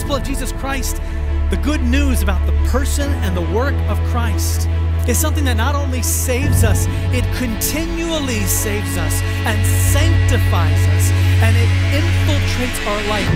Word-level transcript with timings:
gospel 0.00 0.16
of 0.16 0.22
Jesus 0.22 0.52
Christ, 0.52 0.96
the 1.50 1.60
good 1.62 1.82
news 1.82 2.22
about 2.22 2.46
the 2.46 2.52
person 2.70 3.10
and 3.22 3.36
the 3.36 3.54
work 3.54 3.74
of 3.90 3.98
Christ, 4.08 4.66
is 5.06 5.18
something 5.18 5.44
that 5.44 5.58
not 5.58 5.74
only 5.74 6.02
saves 6.02 6.64
us, 6.64 6.86
it 7.12 7.22
continually 7.36 8.40
saves 8.46 8.96
us 8.96 9.20
and 9.44 9.66
sanctifies 9.92 10.88
us, 10.88 11.10
and 11.42 11.54
it 11.54 11.68
infiltrates 12.00 12.86
our 12.86 13.02
life. 13.10 13.28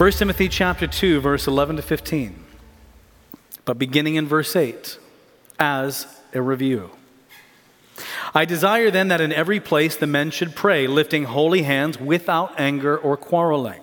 1 0.00 0.12
Timothy 0.12 0.48
chapter 0.48 0.86
2 0.86 1.20
verse 1.20 1.46
11 1.46 1.76
to 1.76 1.82
15. 1.82 2.42
But 3.66 3.78
beginning 3.78 4.14
in 4.14 4.26
verse 4.26 4.56
8 4.56 4.98
as 5.60 6.06
a 6.32 6.40
review. 6.40 6.90
I 8.34 8.46
desire 8.46 8.90
then 8.90 9.08
that 9.08 9.20
in 9.20 9.30
every 9.30 9.60
place 9.60 9.94
the 9.94 10.06
men 10.06 10.30
should 10.30 10.54
pray, 10.54 10.86
lifting 10.86 11.24
holy 11.24 11.64
hands 11.64 12.00
without 12.00 12.58
anger 12.58 12.96
or 12.96 13.18
quarreling. 13.18 13.82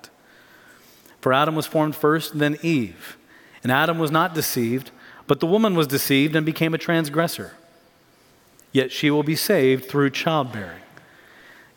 For 1.21 1.31
Adam 1.31 1.55
was 1.55 1.67
formed 1.67 1.95
first, 1.95 2.37
then 2.39 2.57
Eve. 2.61 3.17
And 3.63 3.71
Adam 3.71 3.99
was 3.99 4.11
not 4.11 4.33
deceived, 4.33 4.91
but 5.27 5.39
the 5.39 5.45
woman 5.45 5.75
was 5.75 5.87
deceived 5.87 6.35
and 6.35 6.45
became 6.45 6.73
a 6.73 6.79
transgressor. 6.79 7.53
Yet 8.71 8.91
she 8.91 9.11
will 9.11 9.23
be 9.23 9.35
saved 9.35 9.85
through 9.85 10.09
childbearing, 10.11 10.81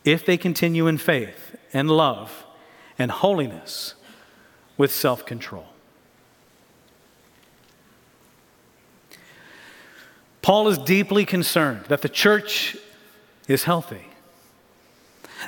if 0.04 0.24
they 0.24 0.36
continue 0.36 0.86
in 0.86 0.98
faith 0.98 1.56
and 1.72 1.90
love 1.90 2.44
and 2.98 3.10
holiness 3.10 3.94
with 4.76 4.92
self 4.92 5.26
control. 5.26 5.66
Paul 10.40 10.68
is 10.68 10.78
deeply 10.78 11.24
concerned 11.24 11.86
that 11.86 12.02
the 12.02 12.08
church 12.08 12.76
is 13.48 13.64
healthy. 13.64 14.06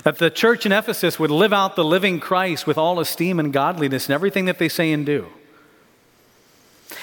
That 0.06 0.18
the 0.18 0.30
church 0.30 0.64
in 0.64 0.70
Ephesus 0.70 1.18
would 1.18 1.32
live 1.32 1.52
out 1.52 1.74
the 1.74 1.82
living 1.82 2.20
Christ 2.20 2.64
with 2.64 2.78
all 2.78 3.00
esteem 3.00 3.40
and 3.40 3.52
godliness 3.52 4.08
in 4.08 4.14
everything 4.14 4.44
that 4.44 4.56
they 4.56 4.68
say 4.68 4.92
and 4.92 5.04
do. 5.04 5.26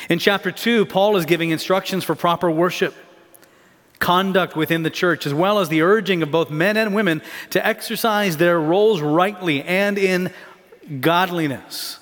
In 0.10 0.20
chapter 0.20 0.54
2, 0.54 0.86
Paul 0.86 1.18
is 1.18 1.26
giving 1.26 1.50
instructions 1.50 2.06
for 2.06 2.16
proper 2.16 2.50
worship, 2.50 2.96
conduct 4.00 4.56
within 4.56 4.84
the 4.84 4.90
church, 4.90 5.26
as 5.26 5.34
well 5.34 5.60
as 5.60 5.68
the 5.68 5.82
urging 5.82 6.24
of 6.24 6.32
both 6.32 6.50
men 6.50 6.78
and 6.78 6.96
women 6.96 7.22
to 7.50 7.68
exercise 7.68 8.38
their 8.38 8.58
roles 8.58 9.02
rightly 9.02 9.62
and 9.64 9.98
in 9.98 10.32
godliness. 11.02 12.00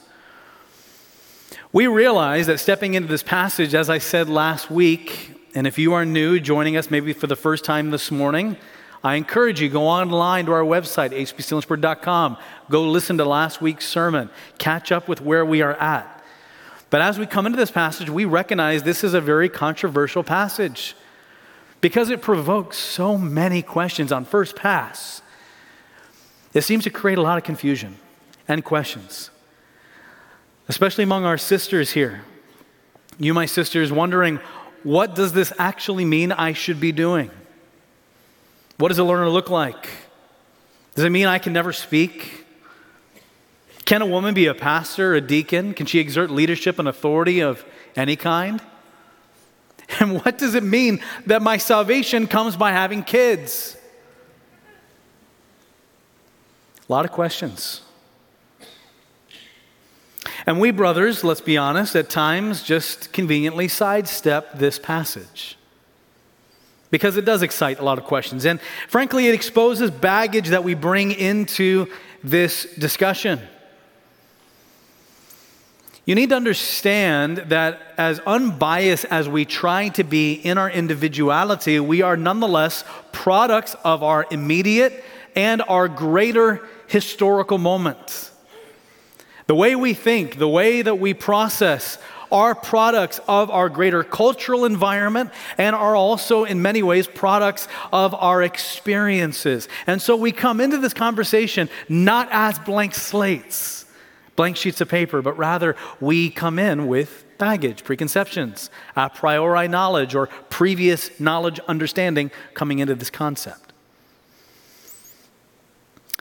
We 1.74 1.88
realize 1.88 2.46
that 2.46 2.60
stepping 2.60 2.94
into 2.94 3.08
this 3.08 3.24
passage, 3.24 3.74
as 3.74 3.90
I 3.90 3.98
said 3.98 4.30
last 4.30 4.70
week, 4.70 5.32
and 5.56 5.66
if 5.66 5.80
you 5.80 5.94
are 5.94 6.06
new, 6.06 6.40
joining 6.40 6.78
us 6.78 6.92
maybe 6.92 7.12
for 7.12 7.26
the 7.26 7.36
first 7.36 7.66
time 7.66 7.90
this 7.90 8.12
morning, 8.12 8.56
I 9.04 9.16
encourage 9.16 9.62
you, 9.62 9.70
go 9.70 9.88
online 9.88 10.46
to 10.46 10.52
our 10.52 10.64
website, 10.64 11.12
hbstillensburg.com. 11.12 12.38
Go 12.70 12.90
listen 12.90 13.18
to 13.18 13.26
last 13.26 13.62
week's 13.62 13.88
sermon. 13.88 14.30
Catch 14.60 14.92
up 14.92 15.08
with 15.08 15.22
where 15.22 15.44
we 15.44 15.62
are 15.62 15.74
at. 15.74 16.24
But 16.92 17.02
as 17.02 17.18
we 17.18 17.26
come 17.26 17.46
into 17.46 17.58
this 17.58 17.72
passage, 17.72 18.10
we 18.10 18.26
recognize 18.26 18.84
this 18.84 19.04
is 19.04 19.14
a 19.14 19.22
very 19.22 19.50
controversial 19.50 20.24
passage 20.24 20.96
because 21.80 22.10
it 22.10 22.22
provokes 22.22 22.78
so 22.78 23.18
many 23.18 23.62
questions 23.62 24.12
on 24.12 24.24
first 24.24 24.56
pass. 24.56 25.22
It 26.54 26.62
seems 26.62 26.84
to 26.84 26.90
create 26.90 27.18
a 27.18 27.22
lot 27.22 27.38
of 27.38 27.44
confusion 27.44 27.98
and 28.48 28.64
questions, 28.64 29.32
especially 30.68 31.06
among 31.06 31.26
our 31.26 31.38
sisters 31.38 31.92
here. 31.92 32.24
You, 33.18 33.34
my 33.34 33.46
sisters, 33.46 33.92
wondering, 33.92 34.40
what 34.84 35.16
does 35.16 35.34
this 35.34 35.54
actually 35.58 36.06
mean 36.06 36.32
I 36.32 36.54
should 36.54 36.80
be 36.80 36.92
doing? 36.92 37.32
What 38.82 38.88
does 38.88 38.98
a 38.98 39.04
learner 39.04 39.30
look 39.30 39.52
like? 39.52 39.90
Does 40.96 41.06
it 41.06 41.12
mean 41.12 41.28
I 41.28 41.38
can 41.38 41.54
never 41.54 41.72
speak? 41.72 42.48
Can 43.86 44.02
a 44.02 44.08
woman 44.08 44.34
be 44.34 44.48
a 44.48 44.56
pastor, 44.56 45.14
a 45.14 45.22
deacon? 45.22 45.76
Can 45.76 45.86
she 45.86 46.00
exert 46.00 46.32
leadership 46.32 46.80
and 46.80 46.88
authority 46.88 47.42
of 47.42 47.64
any 47.96 48.16
kind? 48.16 48.60
And 50.00 50.24
what 50.24 50.38
does 50.38 50.56
it 50.56 50.64
mean 50.64 51.04
that 51.28 51.42
my 51.42 51.58
salvation 51.58 52.26
comes 52.26 52.56
by 52.56 52.72
having 52.72 53.04
kids? 53.04 53.76
A 56.88 56.92
lot 56.92 57.04
of 57.04 57.12
questions. 57.12 57.82
And 60.48 60.62
we, 60.62 60.72
brothers, 60.72 61.26
let's 61.26 61.42
be 61.42 61.58
honest, 61.58 61.96
at 61.96 62.10
times 62.10 62.64
just 62.64 63.12
conveniently 63.12 63.68
sidestep 63.68 64.58
this 64.58 64.80
passage 64.80 65.58
because 66.92 67.18
it 67.18 67.26
does 67.26 67.42
excite 67.42 67.80
a 67.80 67.84
lot 67.84 67.98
of 67.98 68.04
questions. 68.04 68.46
And 68.46 68.60
frankly, 68.88 69.28
it 69.28 69.34
exposes 69.34 69.90
baggage 69.90 70.50
that 70.50 70.64
we 70.64 70.76
bring 70.76 71.12
into 71.12 71.88
this 72.24 72.68
discussion. 72.78 73.40
You 76.06 76.16
need 76.16 76.30
to 76.30 76.36
understand 76.36 77.38
that 77.38 77.94
as 77.98 78.20
unbiased 78.22 79.06
as 79.06 79.30
we 79.30 79.46
try 79.46 79.90
to 79.90 80.04
be 80.04 80.34
in 80.34 80.58
our 80.58 80.70
individuality, 80.70 81.80
we 81.80 82.02
are 82.02 82.18
nonetheless 82.18 82.84
products 83.12 83.76
of 83.84 84.04
our 84.04 84.26
immediate 84.32 85.04
and 85.36 85.62
our 85.62 85.88
greater 85.88 86.68
historical 86.88 87.58
moments. 87.58 88.32
The 89.48 89.56
way 89.56 89.76
we 89.76 89.94
think, 89.94 90.38
the 90.38 90.48
way 90.48 90.82
that 90.82 90.96
we 90.96 91.14
process, 91.14 91.98
are 92.32 92.56
products 92.56 93.20
of 93.28 93.50
our 93.50 93.70
greater 93.70 94.04
cultural 94.04 94.66
environment 94.66 95.32
and 95.58 95.76
are 95.76 95.96
also, 95.96 96.44
in 96.44 96.62
many 96.62 96.84
ways, 96.84 97.08
products 97.08 97.68
of 97.92 98.14
our 98.14 98.42
experiences. 98.42 99.68
And 99.88 100.02
so 100.02 100.16
we 100.16 100.32
come 100.32 100.60
into 100.60 100.78
this 100.78 100.94
conversation 100.94 101.70
not 101.90 102.28
as 102.32 102.60
blank 102.60 102.96
slates, 102.96 103.86
blank 104.36 104.58
sheets 104.58 104.82
of 104.82 104.90
paper, 104.90 105.22
but 105.22 105.38
rather 105.38 105.76
we 106.00 106.30
come 106.30 106.60
in 106.60 106.88
with 106.88 107.26
baggage, 107.38 107.84
preconceptions, 107.84 108.70
a 108.96 109.10
priori 109.10 109.68
knowledge, 109.68 110.14
or 110.14 110.28
previous 110.50 111.20
knowledge 111.20 111.60
understanding 111.68 112.30
coming 112.54 112.80
into 112.80 112.94
this 112.94 113.10
concept. 113.10 113.74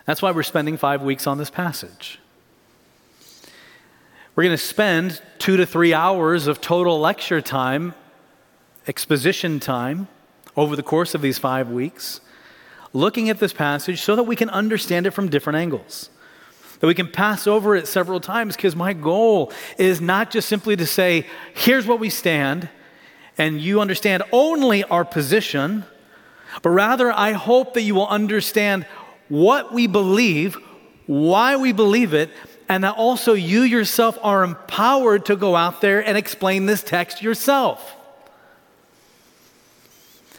That's 0.07 0.23
why 0.23 0.31
we're 0.31 0.43
spending 0.43 0.77
five 0.77 1.03
weeks 1.03 1.27
on 1.27 1.39
this 1.39 1.51
passage. 1.51 2.20
We're 4.41 4.45
going 4.45 4.57
to 4.57 4.65
spend 4.65 5.21
two 5.39 5.59
to 5.59 5.67
three 5.67 5.93
hours 5.93 6.47
of 6.47 6.63
total 6.63 6.99
lecture 6.99 7.43
time, 7.43 7.93
exposition 8.87 9.61
time, 9.61 10.09
over 10.57 10.77
the 10.77 10.83
course 10.83 11.15
of 11.15 11.21
these 11.21 11.37
five 11.37 11.69
weeks, 11.69 12.23
looking 12.95 13.29
at 13.29 13.39
this 13.39 13.53
passage 13.53 14.01
so 14.01 14.17
that 14.17 14.23
we 14.23 14.37
can 14.37 14.49
understand 14.49 15.07
it 15.07 15.11
from 15.11 15.29
different 15.29 15.59
angles. 15.59 16.09
That 16.79 16.87
we 16.87 16.95
can 16.95 17.09
pass 17.09 17.47
over 17.47 17.77
it 17.77 17.87
several 17.87 18.19
times, 18.19 18.57
because 18.57 18.75
my 18.75 18.95
goal 18.95 19.53
is 19.77 20.01
not 20.01 20.31
just 20.31 20.49
simply 20.49 20.75
to 20.75 20.87
say, 20.87 21.27
here's 21.53 21.87
what 21.87 22.01
we 22.01 22.09
stand, 22.09 22.71
and 23.37 23.61
you 23.61 23.79
understand 23.79 24.23
only 24.33 24.85
our 24.85 25.05
position, 25.05 25.85
but 26.63 26.71
rather 26.71 27.13
I 27.13 27.33
hope 27.33 27.75
that 27.75 27.83
you 27.83 27.95
will 27.95 28.09
understand 28.09 28.87
what 29.29 29.75
we 29.75 29.87
believe, 29.87 30.57
why 31.05 31.57
we 31.57 31.73
believe 31.73 32.15
it, 32.15 32.31
and 32.71 32.85
that 32.85 32.95
also 32.95 33.33
you 33.33 33.63
yourself 33.63 34.17
are 34.23 34.45
empowered 34.45 35.27
to 35.27 35.35
go 35.35 35.57
out 35.57 35.81
there 35.81 36.07
and 36.07 36.17
explain 36.17 36.67
this 36.67 36.85
text 36.85 37.21
yourself. 37.21 37.97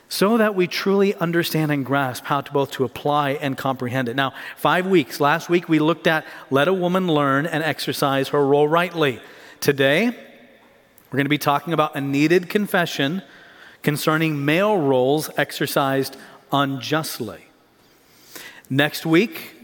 So 0.08 0.38
that 0.38 0.56
we 0.56 0.66
truly 0.66 1.14
understand 1.16 1.74
and 1.74 1.86
grasp 1.86 2.24
how 2.24 2.40
to 2.40 2.52
both 2.54 2.72
to 2.72 2.86
apply 2.86 3.32
and 3.32 3.58
comprehend 3.58 4.08
it. 4.08 4.16
Now, 4.16 4.34
five 4.56 4.88
weeks. 4.88 5.20
Last 5.20 5.50
week 5.50 5.68
we 5.68 5.80
looked 5.80 6.08
at 6.08 6.26
let 6.50 6.70
a 6.70 6.74
woman 6.74 7.08
learn 7.08 7.46
and 7.46 7.66
exercise 7.66 8.30
her 8.30 8.46
role 8.46 8.68
rightly. 8.68 9.20
Today, 9.60 10.06
we're 10.06 11.18
going 11.18 11.26
to 11.26 11.30
be 11.30 11.38
talking 11.38 11.74
about 11.74 11.98
a 11.98 12.02
needed 12.02 12.50
confession 12.50 13.24
concerning 13.84 14.46
male 14.46 14.78
roles 14.78 15.30
exercised 15.36 16.16
unjustly. 16.54 17.48
Next 18.70 19.06
week, 19.06 19.61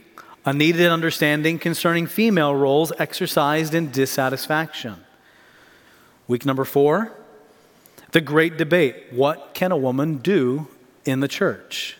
a 0.47 0.53
needed 0.53 0.89
understanding 0.89 1.59
concerning 1.59 2.07
female 2.07 2.55
roles 2.55 2.93
exercised 2.99 3.73
in 3.73 3.91
dissatisfaction. 3.91 4.95
Week 6.25 6.45
number 6.45 6.63
four, 6.63 7.11
the 8.13 8.21
great 8.21 8.55
debate 8.55 8.95
what 9.11 9.53
can 9.53 9.73
a 9.73 9.77
woman 9.77 10.19
do 10.19 10.69
in 11.03 11.19
the 11.19 11.27
church? 11.27 11.97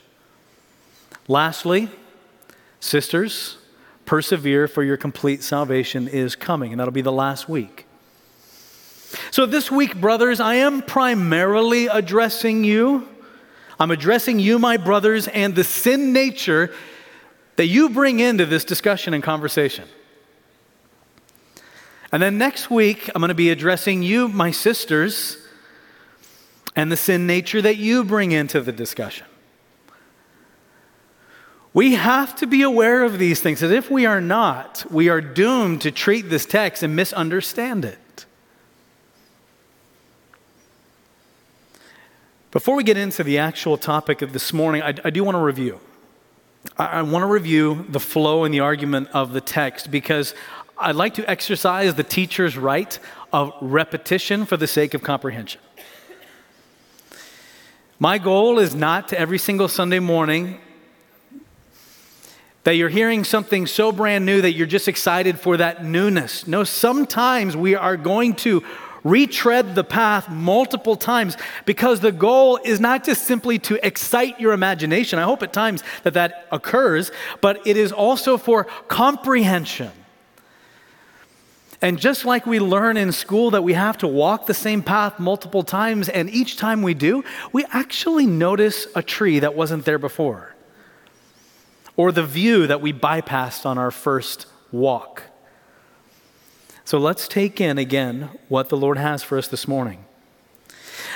Lastly, 1.28 1.90
sisters, 2.80 3.58
persevere, 4.06 4.70
for 4.70 4.82
your 4.82 4.96
complete 4.96 5.44
salvation 5.44 6.08
is 6.08 6.38
coming. 6.38 6.72
And 6.72 6.80
that'll 6.80 6.94
be 6.94 7.02
the 7.02 7.12
last 7.12 7.50
week. 7.50 7.86
So, 9.30 9.46
this 9.46 9.70
week, 9.70 10.00
brothers, 10.00 10.40
I 10.40 10.56
am 10.56 10.84
primarily 10.84 11.88
addressing 11.88 12.64
you. 12.64 13.10
I'm 13.78 13.92
addressing 13.92 14.40
you, 14.40 14.58
my 14.58 14.78
brothers, 14.78 15.28
and 15.28 15.54
the 15.54 15.66
sin 15.66 16.14
nature 16.14 16.74
that 17.58 17.68
you 17.68 17.90
bring 17.90 18.20
into 18.20 18.46
this 18.46 18.64
discussion 18.64 19.14
and 19.14 19.22
conversation. 19.22 19.88
And 22.12 22.24
then 22.24 22.38
next 22.38 22.72
week, 22.72 23.10
I'm 23.14 23.20
going 23.20 23.30
to 23.30 23.36
be 23.36 23.50
addressing 23.50 24.02
you, 24.02 24.30
my 24.30 24.52
sisters, 24.52 25.38
and 26.76 26.92
the 26.92 26.96
sin 26.96 27.28
nature 27.28 27.62
that 27.62 27.78
you 27.78 28.04
bring 28.04 28.32
into 28.32 28.62
the 28.62 28.72
discussion. 28.72 29.26
We 31.74 31.96
have 31.96 32.36
to 32.38 32.48
be 32.48 32.62
aware 32.62 33.04
of 33.04 33.20
these 33.20 33.42
things, 33.42 33.62
as 33.62 33.72
if 33.72 33.92
we 33.92 34.06
are 34.06 34.22
not, 34.22 34.86
we 34.90 35.10
are 35.10 35.22
doomed 35.22 35.82
to 35.82 35.92
treat 35.92 36.30
this 36.30 36.46
text 36.46 36.82
and 36.82 36.96
misunderstand 36.96 37.84
it. 37.86 38.26
Before 42.52 42.76
we 42.76 42.84
get 42.84 42.98
into 42.98 43.24
the 43.24 43.38
actual 43.38 43.78
topic 43.78 44.22
of 44.22 44.34
this 44.34 44.54
morning, 44.54 44.82
I, 44.82 44.96
I 45.04 45.10
do 45.10 45.24
want 45.24 45.36
to 45.36 45.42
review. 45.42 45.80
I, 46.78 46.86
I 46.86 47.02
want 47.02 47.24
to 47.24 47.28
review 47.28 47.86
the 47.90 48.00
flow 48.00 48.44
and 48.44 48.54
the 48.54 48.62
argument 48.62 49.10
of 49.14 49.34
the 49.34 49.42
text 49.42 49.92
because 49.92 50.34
I'd 50.78 50.96
like 50.96 51.16
to 51.16 51.30
exercise 51.30 51.96
the 51.96 52.04
teacher's 52.04 52.58
right 52.58 52.98
of 53.34 53.54
repetition 53.62 54.46
for 54.46 54.58
the 54.58 54.68
sake 54.68 54.94
of 54.94 55.04
comprehension. 55.04 55.62
My 58.00 58.20
goal 58.20 58.60
is 58.60 58.76
not 58.76 59.08
to 59.10 59.20
every 59.20 59.40
single 59.40 59.68
Sunday 59.68 60.00
morning 60.00 60.60
that 62.64 62.76
you're 62.76 62.90
hearing 62.90 63.24
something 63.24 63.66
so 63.66 63.92
brand 63.92 64.26
new 64.26 64.42
that 64.42 64.52
you're 64.52 64.68
just 64.68 64.88
excited 64.88 65.40
for 65.40 65.58
that 65.58 65.86
newness. 65.86 66.46
No, 66.46 66.64
sometimes 66.64 67.56
we 67.56 67.76
are 67.76 67.98
going 67.98 68.36
to 68.36 68.64
retread 69.10 69.76
the 69.76 69.84
path 69.84 70.30
multiple 70.30 70.96
times 70.96 71.38
because 71.66 72.00
the 72.00 72.12
goal 72.12 72.60
is 72.64 72.80
not 72.80 73.04
just 73.04 73.24
simply 73.24 73.60
to 73.60 73.86
excite 73.86 74.40
your 74.40 74.54
imagination. 74.54 75.20
I 75.20 75.24
hope 75.24 75.44
at 75.44 75.54
times 75.54 75.84
that 76.04 76.14
that 76.16 76.48
occurs, 76.52 77.12
but 77.42 77.66
it 77.66 77.78
is 77.78 77.92
also 77.92 78.38
for 78.38 78.66
comprehension. 78.88 79.92
And 81.82 82.00
just 82.00 82.26
like 82.26 82.48
we 82.48 82.60
learn 82.60 82.98
in 82.98 83.12
school 83.12 83.52
that 83.52 83.64
we 83.64 83.74
have 83.74 84.00
to 84.00 84.08
walk 84.08 84.48
the 84.48 84.54
same 84.54 84.82
path 84.82 85.20
multiple 85.20 85.62
times, 85.62 86.10
and 86.10 86.30
each 86.30 86.58
time 86.58 86.82
we 86.82 86.96
do, 86.96 87.24
we 87.54 87.66
actually 87.66 88.26
notice 88.26 88.88
a 88.96 89.04
tree 89.04 89.40
that 89.40 89.54
wasn't 89.54 89.86
there 89.86 90.00
before, 90.00 90.56
or 91.96 92.12
the 92.12 92.24
view 92.24 92.66
that 92.66 92.82
we 92.82 92.92
bypassed 92.92 93.66
on 93.66 93.78
our 93.78 93.92
first 93.92 94.48
walk. 94.72 95.24
So 96.88 96.98
let's 97.00 97.28
take 97.28 97.60
in 97.60 97.78
again 97.78 98.30
what 98.48 98.70
the 98.70 98.78
Lord 98.78 98.98
has 98.98 99.22
for 99.22 99.38
us 99.38 99.50
this 99.50 99.68
morning. 99.68 100.06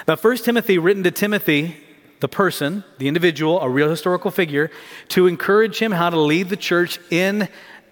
Now, 0.06 0.18
First 0.18 0.44
Timothy, 0.44 0.78
written 0.78 1.02
to 1.04 1.12
Timothy, 1.12 1.78
the 2.20 2.28
person, 2.28 2.84
the 2.98 3.08
individual, 3.08 3.58
a 3.62 3.70
real 3.70 3.90
historical 3.90 4.32
figure, 4.32 4.70
to 5.08 5.28
encourage 5.28 5.80
him 5.80 5.94
how 5.94 6.10
to 6.10 6.20
lead 6.20 6.50
the 6.50 6.58
church 6.58 7.00
in 7.10 7.48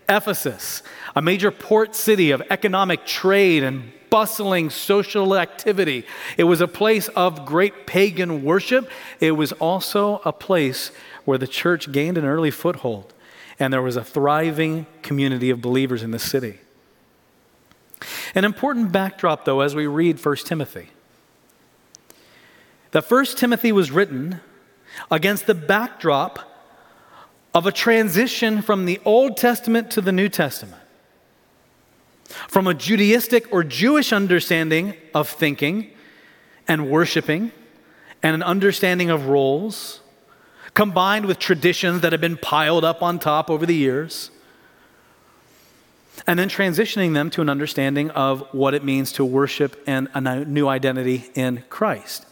Ephesus, 0.09 0.83
a 1.15 1.21
major 1.21 1.51
port 1.51 1.95
city 1.95 2.31
of 2.31 2.43
economic 2.49 3.05
trade 3.05 3.63
and 3.63 3.93
bustling 4.09 4.69
social 4.71 5.37
activity. 5.37 6.05
It 6.35 6.43
was 6.43 6.59
a 6.59 6.67
place 6.67 7.07
of 7.07 7.45
great 7.45 7.87
pagan 7.87 8.43
worship. 8.43 8.89
It 9.21 9.31
was 9.37 9.53
also 9.53 10.19
a 10.25 10.33
place 10.33 10.91
where 11.23 11.37
the 11.37 11.47
church 11.47 11.93
gained 11.93 12.17
an 12.17 12.25
early 12.25 12.51
foothold, 12.51 13.13
and 13.57 13.71
there 13.71 13.81
was 13.81 13.95
a 13.95 14.03
thriving 14.03 14.85
community 15.01 15.49
of 15.49 15.61
believers 15.61 16.03
in 16.03 16.11
the 16.11 16.19
city. 16.19 16.59
An 18.35 18.45
important 18.45 18.91
backdrop, 18.91 19.45
though, 19.45 19.61
as 19.61 19.75
we 19.75 19.87
read 19.87 20.23
1 20.23 20.35
Timothy. 20.37 20.89
The 22.91 23.01
1 23.01 23.25
Timothy 23.25 23.71
was 23.71 23.91
written 23.91 24.41
against 25.11 25.45
the 25.45 25.55
backdrop 25.55 26.39
of 27.53 27.65
a 27.65 27.71
transition 27.71 28.61
from 28.61 28.85
the 28.85 28.99
Old 29.05 29.37
Testament 29.37 29.91
to 29.91 30.01
the 30.01 30.11
New 30.11 30.29
Testament. 30.29 30.81
From 32.47 32.67
a 32.67 32.73
Judaistic 32.73 33.47
or 33.51 33.63
Jewish 33.63 34.13
understanding 34.13 34.95
of 35.13 35.27
thinking 35.27 35.91
and 36.67 36.89
worshiping, 36.89 37.51
and 38.21 38.35
an 38.35 38.43
understanding 38.43 39.09
of 39.09 39.27
roles, 39.27 40.01
combined 40.73 41.25
with 41.25 41.39
traditions 41.39 42.01
that 42.01 42.11
have 42.11 42.21
been 42.21 42.37
piled 42.37 42.83
up 42.83 43.01
on 43.01 43.17
top 43.17 43.49
over 43.49 43.65
the 43.65 43.75
years, 43.75 44.29
and 46.27 46.39
then 46.39 46.49
transitioning 46.49 47.13
them 47.13 47.29
to 47.31 47.41
an 47.41 47.49
understanding 47.49 48.09
of 48.11 48.41
what 48.51 48.73
it 48.73 48.83
means 48.83 49.11
to 49.13 49.25
worship 49.25 49.81
and 49.87 50.07
a 50.13 50.45
new 50.45 50.67
identity 50.67 51.29
in 51.35 51.63
Christ. 51.69 52.25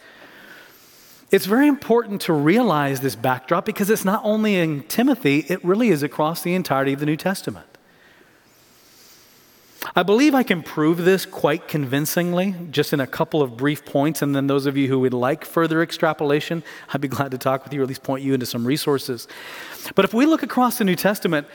It's 1.30 1.45
very 1.45 1.68
important 1.68 2.22
to 2.22 2.34
realize 2.34 3.01
this 3.01 3.16
backdrop 3.16 3.66
because 3.66 3.89
it's 3.89 4.06
not 4.06 4.22
only 4.24 4.56
in 4.56 4.84
Timothy, 4.84 5.45
it 5.50 5.63
really 5.63 5.89
is 5.89 6.01
across 6.01 6.42
the 6.42 6.54
entirety 6.54 6.94
of 6.94 7.01
the 7.01 7.06
New 7.06 7.18
Testament. 7.18 7.66
I 9.95 10.04
believe 10.04 10.34
I 10.36 10.44
can 10.44 10.63
prove 10.63 11.06
this 11.06 11.25
quite 11.25 11.68
convincingly, 11.68 12.56
just 12.72 12.94
in 12.94 13.00
a 13.00 13.07
couple 13.07 13.42
of 13.42 13.57
brief 13.57 13.86
points. 13.86 14.22
And 14.22 14.36
then, 14.36 14.48
those 14.48 14.66
of 14.66 14.75
you 14.75 14.88
who 14.88 15.00
would 15.00 15.13
like 15.13 15.45
further 15.45 15.81
extrapolation, 15.81 16.63
I'd 16.94 17.01
be 17.01 17.07
glad 17.07 17.31
to 17.31 17.38
talk 17.38 17.63
with 17.63 17.74
you 17.74 17.81
or 17.81 17.84
at 17.84 17.89
least 17.89 18.04
point 18.04 18.24
you 18.24 18.34
into 18.34 18.45
some 18.45 18.66
resources. 18.66 19.28
But 19.95 20.06
if 20.06 20.13
we 20.13 20.25
look 20.25 20.44
across 20.44 20.78
the 20.78 20.84
New 20.84 20.95
Testament, 20.95 21.48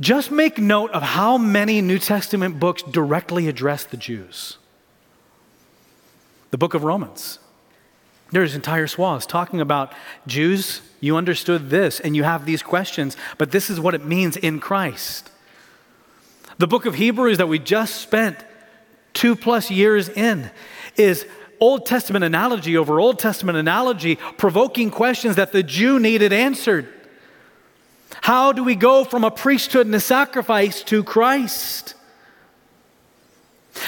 just 0.00 0.30
make 0.30 0.58
note 0.58 0.90
of 0.90 1.02
how 1.02 1.38
many 1.38 1.80
New 1.80 1.98
Testament 1.98 2.58
books 2.58 2.82
directly 2.82 3.48
address 3.48 3.84
the 3.84 3.96
Jews. 3.96 4.58
The 6.50 6.58
book 6.58 6.74
of 6.74 6.84
Romans, 6.84 7.38
there's 8.30 8.54
entire 8.54 8.86
swaths 8.86 9.26
talking 9.26 9.60
about 9.60 9.92
Jews, 10.26 10.82
you 11.00 11.16
understood 11.16 11.70
this 11.70 12.00
and 12.00 12.16
you 12.16 12.24
have 12.24 12.46
these 12.46 12.62
questions, 12.62 13.16
but 13.38 13.50
this 13.50 13.70
is 13.70 13.78
what 13.78 13.94
it 13.94 14.04
means 14.04 14.36
in 14.36 14.60
Christ. 14.60 15.30
The 16.58 16.66
book 16.66 16.86
of 16.86 16.94
Hebrews 16.94 17.38
that 17.38 17.48
we 17.48 17.58
just 17.58 17.96
spent 17.96 18.36
two 19.14 19.36
plus 19.36 19.70
years 19.70 20.08
in 20.08 20.50
is 20.96 21.26
Old 21.60 21.86
Testament 21.86 22.24
analogy 22.24 22.76
over 22.76 22.98
Old 22.98 23.18
Testament 23.18 23.56
analogy, 23.56 24.16
provoking 24.36 24.90
questions 24.90 25.36
that 25.36 25.52
the 25.52 25.62
Jew 25.62 25.98
needed 25.98 26.32
answered. 26.32 26.92
How 28.22 28.52
do 28.52 28.62
we 28.62 28.76
go 28.76 29.04
from 29.04 29.24
a 29.24 29.30
priesthood 29.32 29.86
and 29.86 29.94
a 29.94 30.00
sacrifice 30.00 30.82
to 30.84 31.02
Christ? 31.02 31.94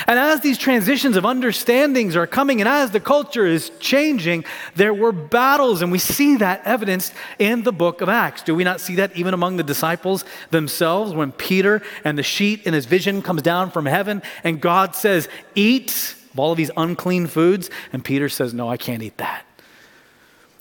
And 0.08 0.18
as 0.18 0.40
these 0.40 0.58
transitions 0.58 1.16
of 1.16 1.24
understandings 1.24 2.16
are 2.16 2.26
coming 2.26 2.60
and 2.60 2.68
as 2.68 2.90
the 2.90 2.98
culture 2.98 3.46
is 3.46 3.70
changing, 3.78 4.44
there 4.74 4.92
were 4.92 5.12
battles, 5.12 5.82
and 5.82 5.92
we 5.92 6.00
see 6.00 6.36
that 6.38 6.62
evidenced 6.64 7.12
in 7.38 7.62
the 7.62 7.72
book 7.72 8.00
of 8.00 8.08
Acts. 8.08 8.42
Do 8.42 8.56
we 8.56 8.64
not 8.64 8.80
see 8.80 8.96
that 8.96 9.16
even 9.16 9.34
among 9.34 9.56
the 9.56 9.62
disciples 9.62 10.24
themselves 10.50 11.12
when 11.12 11.30
Peter 11.30 11.80
and 12.02 12.18
the 12.18 12.24
sheet 12.24 12.66
in 12.66 12.74
his 12.74 12.86
vision 12.86 13.22
comes 13.22 13.42
down 13.42 13.70
from 13.70 13.86
heaven 13.86 14.20
and 14.42 14.60
God 14.60 14.96
says, 14.96 15.28
Eat 15.54 16.16
of 16.32 16.40
all 16.40 16.52
of 16.52 16.56
these 16.56 16.72
unclean 16.76 17.28
foods? 17.28 17.70
And 17.92 18.04
Peter 18.04 18.28
says, 18.28 18.52
No, 18.52 18.68
I 18.68 18.78
can't 18.78 19.02
eat 19.02 19.18
that. 19.18 19.44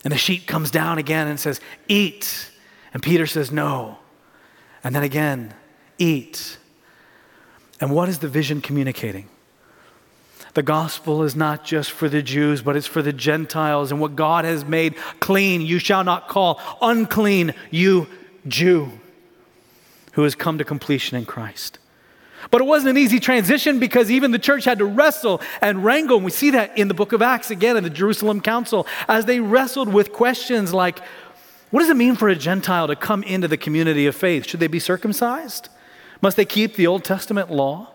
And 0.04 0.12
the 0.12 0.18
sheet 0.18 0.46
comes 0.46 0.70
down 0.70 1.00
again 1.00 1.28
and 1.28 1.40
says, 1.40 1.60
Eat. 1.88 2.52
And 2.94 3.02
Peter 3.02 3.26
says, 3.26 3.52
No. 3.52 3.98
And 4.84 4.96
then 4.96 5.04
again, 5.04 5.54
Eat. 5.98 6.58
And 7.80 7.92
what 7.92 8.10
is 8.10 8.20
the 8.20 8.28
vision 8.28 8.62
communicating? 8.62 9.28
The 10.54 10.64
gospel 10.64 11.24
is 11.24 11.36
not 11.36 11.64
just 11.64 11.92
for 11.92 12.08
the 12.08 12.22
Jews, 12.22 12.62
but 12.62 12.76
it's 12.76 12.88
for 12.88 13.02
the 13.02 13.14
Gentiles. 13.14 13.92
And 13.92 14.00
what 14.00 14.16
God 14.16 14.46
has 14.46 14.64
made 14.64 14.96
clean, 15.20 15.62
you 15.62 15.80
shall 15.80 16.04
not 16.04 16.28
call 16.28 16.62
unclean, 16.82 17.54
you 17.72 18.08
Jew, 18.48 18.92
who 20.14 20.24
has 20.24 20.36
come 20.36 20.60
to 20.60 20.64
completion 20.64 21.18
in 21.18 21.26
Christ. 21.26 21.80
But 22.52 22.62
it 22.62 22.66
wasn't 22.66 22.92
an 22.92 22.98
easy 22.98 23.20
transition 23.20 23.80
because 23.80 24.12
even 24.12 24.32
the 24.32 24.40
church 24.40 24.66
had 24.66 24.80
to 24.80 24.86
wrestle 24.86 25.42
and 25.62 25.84
wrangle. 25.84 26.18
And 26.18 26.26
we 26.26 26.32
see 26.32 26.52
that 26.52 26.78
in 26.78 26.88
the 26.88 26.94
book 26.94 27.14
of 27.14 27.22
Acts 27.22 27.50
again 27.50 27.78
in 27.78 27.84
the 27.84 27.90
Jerusalem 27.90 28.42
Council 28.42 28.86
as 29.08 29.26
they 29.26 29.40
wrestled 29.40 29.90
with 29.90 30.14
questions 30.14 30.74
like 30.74 31.00
what 31.74 31.80
does 31.80 31.90
it 31.90 31.98
mean 31.98 32.16
for 32.16 32.30
a 32.30 32.36
Gentile 32.36 32.86
to 32.86 32.96
come 32.96 33.24
into 33.24 33.48
the 33.48 33.58
community 33.58 34.06
of 34.06 34.16
faith? 34.16 34.48
Should 34.48 34.60
they 34.60 34.68
be 34.68 34.78
circumcised? 34.78 35.70
Must 36.22 36.38
they 36.38 36.46
keep 36.46 36.76
the 36.76 36.86
Old 36.86 37.04
Testament 37.04 37.50
law? 37.50 37.88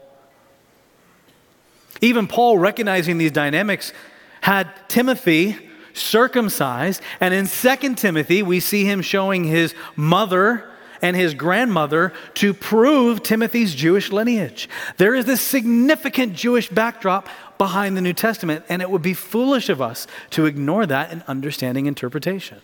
Even 2.00 2.26
Paul, 2.26 2.58
recognizing 2.58 3.18
these 3.18 3.30
dynamics, 3.30 3.92
had 4.40 4.68
Timothy 4.88 5.56
circumcised. 5.94 7.00
And 7.20 7.32
in 7.32 7.46
2 7.46 7.94
Timothy, 7.94 8.42
we 8.42 8.58
see 8.58 8.84
him 8.84 9.00
showing 9.00 9.44
his 9.44 9.76
mother 9.94 10.68
and 11.00 11.14
his 11.14 11.34
grandmother 11.34 12.12
to 12.34 12.52
prove 12.52 13.22
Timothy's 13.22 13.76
Jewish 13.76 14.10
lineage. 14.10 14.68
There 14.96 15.14
is 15.14 15.24
this 15.24 15.40
significant 15.40 16.32
Jewish 16.32 16.68
backdrop 16.68 17.28
behind 17.58 17.96
the 17.96 18.00
New 18.00 18.12
Testament, 18.12 18.64
and 18.68 18.82
it 18.82 18.90
would 18.90 19.02
be 19.02 19.14
foolish 19.14 19.68
of 19.68 19.80
us 19.80 20.08
to 20.30 20.46
ignore 20.46 20.84
that 20.86 21.12
in 21.12 21.22
understanding 21.28 21.86
interpretation. 21.86 22.60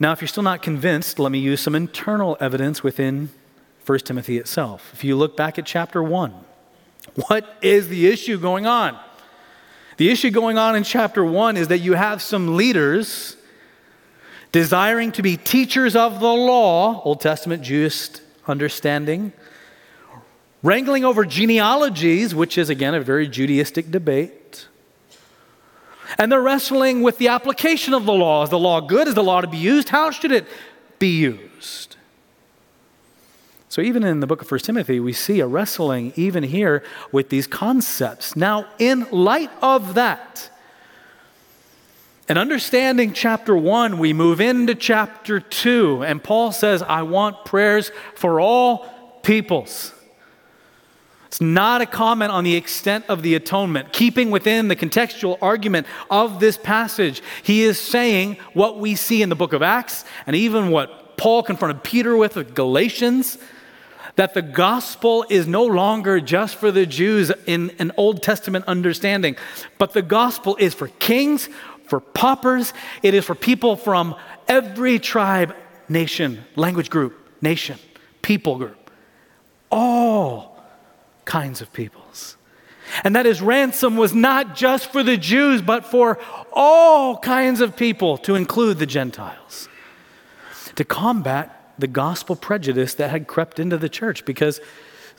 Now, 0.00 0.12
if 0.12 0.20
you're 0.20 0.28
still 0.28 0.44
not 0.44 0.62
convinced, 0.62 1.18
let 1.18 1.32
me 1.32 1.38
use 1.40 1.60
some 1.60 1.74
internal 1.74 2.36
evidence 2.40 2.82
within 2.82 3.30
1 3.84 3.98
Timothy 4.00 4.38
itself. 4.38 4.90
If 4.94 5.02
you 5.02 5.16
look 5.16 5.36
back 5.36 5.58
at 5.58 5.66
chapter 5.66 6.02
1, 6.02 6.32
what 7.26 7.56
is 7.62 7.88
the 7.88 8.06
issue 8.06 8.38
going 8.38 8.66
on? 8.66 8.98
The 9.96 10.10
issue 10.10 10.30
going 10.30 10.56
on 10.56 10.76
in 10.76 10.84
chapter 10.84 11.24
1 11.24 11.56
is 11.56 11.68
that 11.68 11.78
you 11.78 11.94
have 11.94 12.22
some 12.22 12.56
leaders 12.56 13.36
desiring 14.52 15.10
to 15.12 15.22
be 15.22 15.36
teachers 15.36 15.96
of 15.96 16.20
the 16.20 16.32
law, 16.32 17.02
Old 17.02 17.20
Testament 17.20 17.62
Jewish 17.62 18.08
understanding, 18.46 19.32
wrangling 20.62 21.04
over 21.04 21.24
genealogies, 21.24 22.34
which 22.34 22.56
is 22.56 22.70
again 22.70 22.94
a 22.94 23.00
very 23.00 23.28
Judaistic 23.28 23.90
debate. 23.90 24.32
And 26.16 26.32
they're 26.32 26.40
wrestling 26.40 27.02
with 27.02 27.18
the 27.18 27.28
application 27.28 27.92
of 27.92 28.06
the 28.06 28.12
law. 28.12 28.44
Is 28.44 28.50
the 28.50 28.58
law 28.58 28.80
good? 28.80 29.08
Is 29.08 29.14
the 29.14 29.22
law 29.22 29.40
to 29.40 29.46
be 29.46 29.58
used? 29.58 29.90
How 29.90 30.10
should 30.10 30.32
it 30.32 30.46
be 30.98 31.08
used? 31.18 31.96
So, 33.68 33.82
even 33.82 34.02
in 34.02 34.20
the 34.20 34.26
book 34.26 34.40
of 34.40 34.50
1 34.50 34.60
Timothy, 34.60 34.98
we 34.98 35.12
see 35.12 35.40
a 35.40 35.46
wrestling, 35.46 36.14
even 36.16 36.42
here, 36.42 36.82
with 37.12 37.28
these 37.28 37.46
concepts. 37.46 38.34
Now, 38.34 38.66
in 38.78 39.06
light 39.10 39.50
of 39.60 39.94
that, 39.94 40.50
and 42.28 42.38
understanding 42.38 43.12
chapter 43.12 43.56
1, 43.56 43.98
we 43.98 44.12
move 44.12 44.40
into 44.40 44.74
chapter 44.74 45.40
2, 45.40 46.02
and 46.02 46.22
Paul 46.22 46.52
says, 46.52 46.82
I 46.82 47.02
want 47.02 47.44
prayers 47.44 47.90
for 48.14 48.40
all 48.40 48.86
peoples. 49.22 49.92
It's 51.28 51.42
not 51.42 51.82
a 51.82 51.86
comment 51.86 52.32
on 52.32 52.42
the 52.42 52.56
extent 52.56 53.04
of 53.08 53.22
the 53.22 53.34
atonement. 53.34 53.92
Keeping 53.92 54.30
within 54.30 54.68
the 54.68 54.76
contextual 54.76 55.36
argument 55.42 55.86
of 56.10 56.40
this 56.40 56.56
passage, 56.56 57.22
he 57.42 57.62
is 57.62 57.78
saying 57.78 58.38
what 58.54 58.78
we 58.78 58.94
see 58.94 59.20
in 59.20 59.28
the 59.28 59.36
book 59.36 59.52
of 59.52 59.62
Acts 59.62 60.06
and 60.26 60.34
even 60.34 60.70
what 60.70 61.18
Paul 61.18 61.42
confronted 61.42 61.84
Peter 61.84 62.16
with 62.16 62.34
with 62.34 62.54
Galatians 62.54 63.36
that 64.16 64.34
the 64.34 64.42
gospel 64.42 65.24
is 65.28 65.46
no 65.46 65.64
longer 65.64 66.18
just 66.18 66.56
for 66.56 66.72
the 66.72 66.86
Jews 66.86 67.30
in 67.46 67.70
an 67.78 67.92
Old 67.96 68.22
Testament 68.22 68.64
understanding, 68.66 69.36
but 69.76 69.92
the 69.92 70.02
gospel 70.02 70.56
is 70.56 70.74
for 70.74 70.88
kings, 70.88 71.48
for 71.86 72.00
paupers, 72.00 72.72
it 73.02 73.14
is 73.14 73.24
for 73.24 73.36
people 73.36 73.76
from 73.76 74.16
every 74.48 74.98
tribe, 74.98 75.54
nation, 75.88 76.42
language 76.56 76.90
group, 76.90 77.16
nation, 77.42 77.78
people 78.22 78.56
group. 78.56 78.90
All 79.70 80.47
kinds 81.28 81.60
of 81.60 81.72
peoples. 81.72 82.36
And 83.04 83.14
that 83.14 83.26
his 83.26 83.42
ransom 83.42 83.96
was 83.96 84.14
not 84.14 84.56
just 84.56 84.90
for 84.90 85.02
the 85.02 85.18
Jews, 85.18 85.60
but 85.60 85.84
for 85.84 86.18
all 86.54 87.18
kinds 87.18 87.60
of 87.60 87.76
people, 87.76 88.16
to 88.18 88.34
include 88.34 88.78
the 88.78 88.86
Gentiles, 88.86 89.68
to 90.74 90.84
combat 90.84 91.74
the 91.78 91.86
gospel 91.86 92.34
prejudice 92.34 92.94
that 92.94 93.10
had 93.10 93.26
crept 93.26 93.60
into 93.60 93.76
the 93.76 93.90
church 93.90 94.24
because 94.24 94.58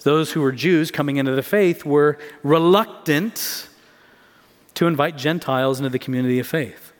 those 0.03 0.31
who 0.31 0.41
were 0.41 0.51
Jews 0.51 0.89
coming 0.89 1.17
into 1.17 1.35
the 1.35 1.43
faith 1.43 1.85
were 1.85 2.17
reluctant 2.41 3.69
to 4.73 4.87
invite 4.87 5.15
Gentiles 5.15 5.79
into 5.79 5.89
the 5.89 5.99
community 5.99 6.39
of 6.39 6.47
faith. 6.47 6.91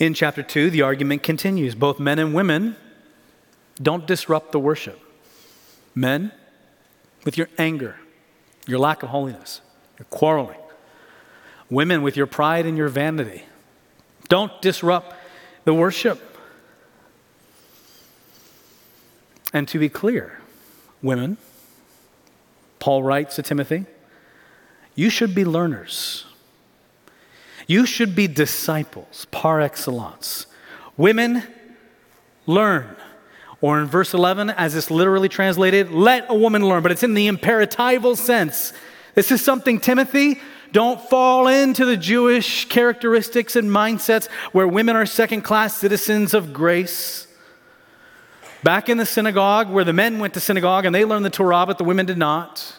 In 0.00 0.14
chapter 0.14 0.42
2, 0.42 0.70
the 0.70 0.82
argument 0.82 1.22
continues. 1.22 1.76
Both 1.76 2.00
men 2.00 2.18
and 2.18 2.34
women 2.34 2.74
don't 3.80 4.04
disrupt 4.04 4.50
the 4.50 4.58
worship. 4.58 4.98
Men, 5.94 6.32
with 7.24 7.38
your 7.38 7.48
anger, 7.58 7.96
your 8.66 8.78
lack 8.78 9.02
of 9.02 9.10
holiness, 9.10 9.60
your 9.98 10.06
quarreling. 10.06 10.58
Women, 11.70 12.02
with 12.02 12.16
your 12.16 12.26
pride 12.26 12.66
and 12.66 12.76
your 12.76 12.88
vanity. 12.88 13.44
Don't 14.28 14.52
disrupt 14.60 15.14
the 15.64 15.72
worship. 15.72 16.20
And 19.52 19.66
to 19.68 19.78
be 19.78 19.88
clear, 19.88 20.40
women, 21.02 21.38
Paul 22.78 23.02
writes 23.02 23.36
to 23.36 23.42
Timothy, 23.42 23.86
you 24.94 25.08
should 25.08 25.34
be 25.34 25.44
learners. 25.44 26.26
You 27.66 27.86
should 27.86 28.14
be 28.14 28.26
disciples 28.26 29.26
par 29.30 29.60
excellence. 29.60 30.46
Women, 30.96 31.42
learn. 32.46 32.96
Or 33.62 33.80
in 33.80 33.86
verse 33.86 34.12
11, 34.12 34.50
as 34.50 34.74
it's 34.74 34.90
literally 34.90 35.28
translated, 35.28 35.90
let 35.90 36.26
a 36.28 36.34
woman 36.34 36.68
learn, 36.68 36.82
but 36.82 36.90
it's 36.92 37.04
in 37.04 37.14
the 37.14 37.28
imperatival 37.28 38.16
sense. 38.16 38.72
This 39.14 39.30
is 39.30 39.42
something, 39.42 39.78
Timothy, 39.78 40.40
don't 40.72 41.00
fall 41.00 41.46
into 41.46 41.84
the 41.84 41.96
Jewish 41.96 42.68
characteristics 42.68 43.54
and 43.54 43.70
mindsets 43.70 44.28
where 44.50 44.66
women 44.66 44.96
are 44.96 45.06
second 45.06 45.42
class 45.42 45.76
citizens 45.76 46.34
of 46.34 46.52
grace. 46.52 47.28
Back 48.64 48.88
in 48.88 48.98
the 48.98 49.06
synagogue, 49.06 49.70
where 49.70 49.84
the 49.84 49.92
men 49.92 50.18
went 50.18 50.34
to 50.34 50.40
synagogue 50.40 50.84
and 50.84 50.94
they 50.94 51.04
learned 51.04 51.24
the 51.24 51.30
Torah, 51.30 51.64
but 51.64 51.78
the 51.78 51.84
women 51.84 52.04
did 52.04 52.18
not. 52.18 52.76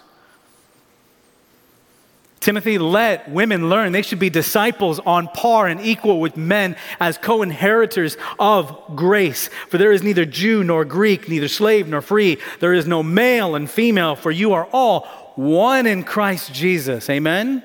Timothy, 2.44 2.78
let 2.78 3.32
women 3.32 3.70
learn. 3.70 3.94
They 3.94 4.02
should 4.02 4.20
be 4.20 4.30
disciples 4.30 5.00
on 5.00 5.30
par 5.30 5.68
and 5.68 5.80
equal 5.80 6.20
with 6.20 6.36
men 6.36 6.76
as 7.00 7.18
co 7.18 7.42
inheritors 7.42 8.18
of 8.38 8.78
grace. 8.96 9.50
For 9.70 9.78
there 9.78 9.94
is 9.94 10.04
neither 10.04 10.26
Jew 10.26 10.62
nor 10.62 10.84
Greek, 10.84 11.30
neither 11.30 11.48
slave 11.48 11.88
nor 11.88 12.02
free. 12.02 12.40
There 12.60 12.74
is 12.74 12.86
no 12.86 13.02
male 13.02 13.56
and 13.56 13.72
female, 13.72 14.18
for 14.18 14.30
you 14.30 14.52
are 14.52 14.68
all 14.74 15.06
one 15.36 15.86
in 15.86 16.04
Christ 16.04 16.54
Jesus. 16.54 17.10
Amen? 17.10 17.64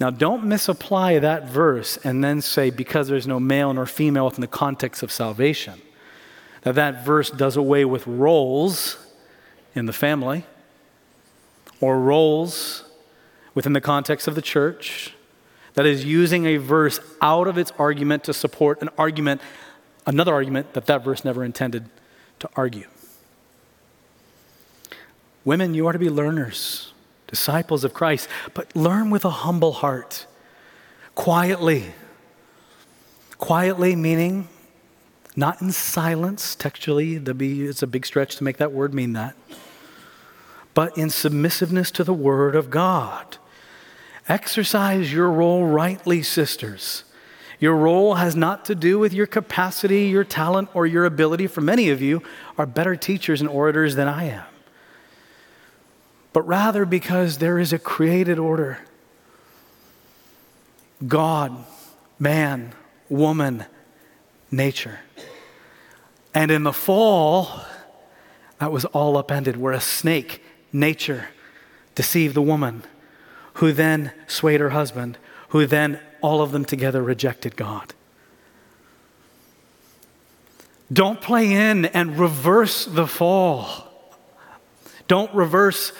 Now, 0.00 0.08
don't 0.08 0.46
misapply 0.46 1.18
that 1.18 1.50
verse 1.50 1.98
and 1.98 2.24
then 2.24 2.40
say, 2.40 2.70
because 2.70 3.06
there's 3.06 3.26
no 3.26 3.38
male 3.38 3.74
nor 3.74 3.84
female 3.84 4.24
within 4.24 4.40
the 4.40 4.46
context 4.46 5.02
of 5.02 5.12
salvation, 5.12 5.82
that 6.62 6.74
that 6.76 7.04
verse 7.04 7.30
does 7.30 7.58
away 7.58 7.84
with 7.84 8.06
roles 8.06 8.96
in 9.74 9.84
the 9.84 9.92
family 9.92 10.46
or 11.82 11.98
roles 11.98 12.84
within 13.54 13.74
the 13.74 13.80
context 13.80 14.26
of 14.26 14.34
the 14.34 14.40
church 14.40 15.12
that 15.74 15.84
is 15.84 16.04
using 16.04 16.46
a 16.46 16.56
verse 16.56 17.00
out 17.20 17.48
of 17.48 17.58
its 17.58 17.72
argument 17.78 18.24
to 18.24 18.32
support 18.32 18.80
an 18.80 18.88
argument, 18.96 19.40
another 20.06 20.32
argument 20.32 20.72
that 20.74 20.86
that 20.86 21.04
verse 21.04 21.24
never 21.24 21.44
intended 21.44 21.90
to 22.38 22.48
argue. 22.56 22.86
Women, 25.44 25.74
you 25.74 25.86
are 25.88 25.92
to 25.92 25.98
be 25.98 26.08
learners, 26.08 26.92
disciples 27.26 27.82
of 27.82 27.92
Christ, 27.92 28.28
but 28.54 28.74
learn 28.76 29.10
with 29.10 29.24
a 29.24 29.30
humble 29.30 29.72
heart, 29.72 30.26
quietly. 31.14 31.94
Quietly 33.38 33.96
meaning 33.96 34.46
not 35.34 35.60
in 35.60 35.72
silence, 35.72 36.54
textually, 36.54 37.16
it's 37.16 37.82
a 37.82 37.86
big 37.88 38.06
stretch 38.06 38.36
to 38.36 38.44
make 38.44 38.58
that 38.58 38.70
word 38.70 38.94
mean 38.94 39.14
that 39.14 39.34
but 40.74 40.96
in 40.96 41.10
submissiveness 41.10 41.90
to 41.92 42.04
the 42.04 42.14
Word 42.14 42.54
of 42.54 42.70
God. 42.70 43.36
Exercise 44.28 45.12
your 45.12 45.30
role 45.30 45.66
rightly, 45.66 46.22
sisters. 46.22 47.04
Your 47.58 47.76
role 47.76 48.14
has 48.14 48.34
not 48.34 48.64
to 48.64 48.74
do 48.74 48.98
with 48.98 49.12
your 49.12 49.26
capacity, 49.26 50.06
your 50.06 50.24
talent, 50.24 50.68
or 50.74 50.86
your 50.86 51.04
ability. 51.04 51.46
For 51.46 51.60
many 51.60 51.90
of 51.90 52.02
you 52.02 52.22
are 52.58 52.66
better 52.66 52.96
teachers 52.96 53.40
and 53.40 53.48
orators 53.48 53.94
than 53.94 54.08
I 54.08 54.24
am. 54.24 54.44
But 56.32 56.42
rather 56.42 56.84
because 56.84 57.38
there 57.38 57.58
is 57.58 57.72
a 57.72 57.78
created 57.78 58.38
order 58.38 58.78
God, 61.06 61.64
man, 62.18 62.72
woman, 63.08 63.64
nature. 64.50 65.00
And 66.34 66.50
in 66.50 66.62
the 66.62 66.72
fall, 66.72 67.60
that 68.58 68.70
was 68.70 68.84
all 68.86 69.16
upended, 69.16 69.56
where 69.56 69.72
a 69.72 69.80
snake 69.80 70.41
nature 70.72 71.28
deceived 71.94 72.34
the 72.34 72.42
woman, 72.42 72.82
who 73.54 73.72
then 73.72 74.12
swayed 74.26 74.60
her 74.60 74.70
husband, 74.70 75.18
who 75.48 75.66
then 75.66 76.00
all 76.20 76.40
of 76.40 76.52
them 76.52 76.64
together 76.64 77.02
rejected 77.02 77.56
God. 77.56 77.94
Don't 80.92 81.20
play 81.20 81.52
in 81.52 81.86
and 81.86 82.18
reverse 82.18 82.84
the 82.84 83.06
fall. 83.06 83.88
Don't 85.08 85.32
reverse 85.34 85.92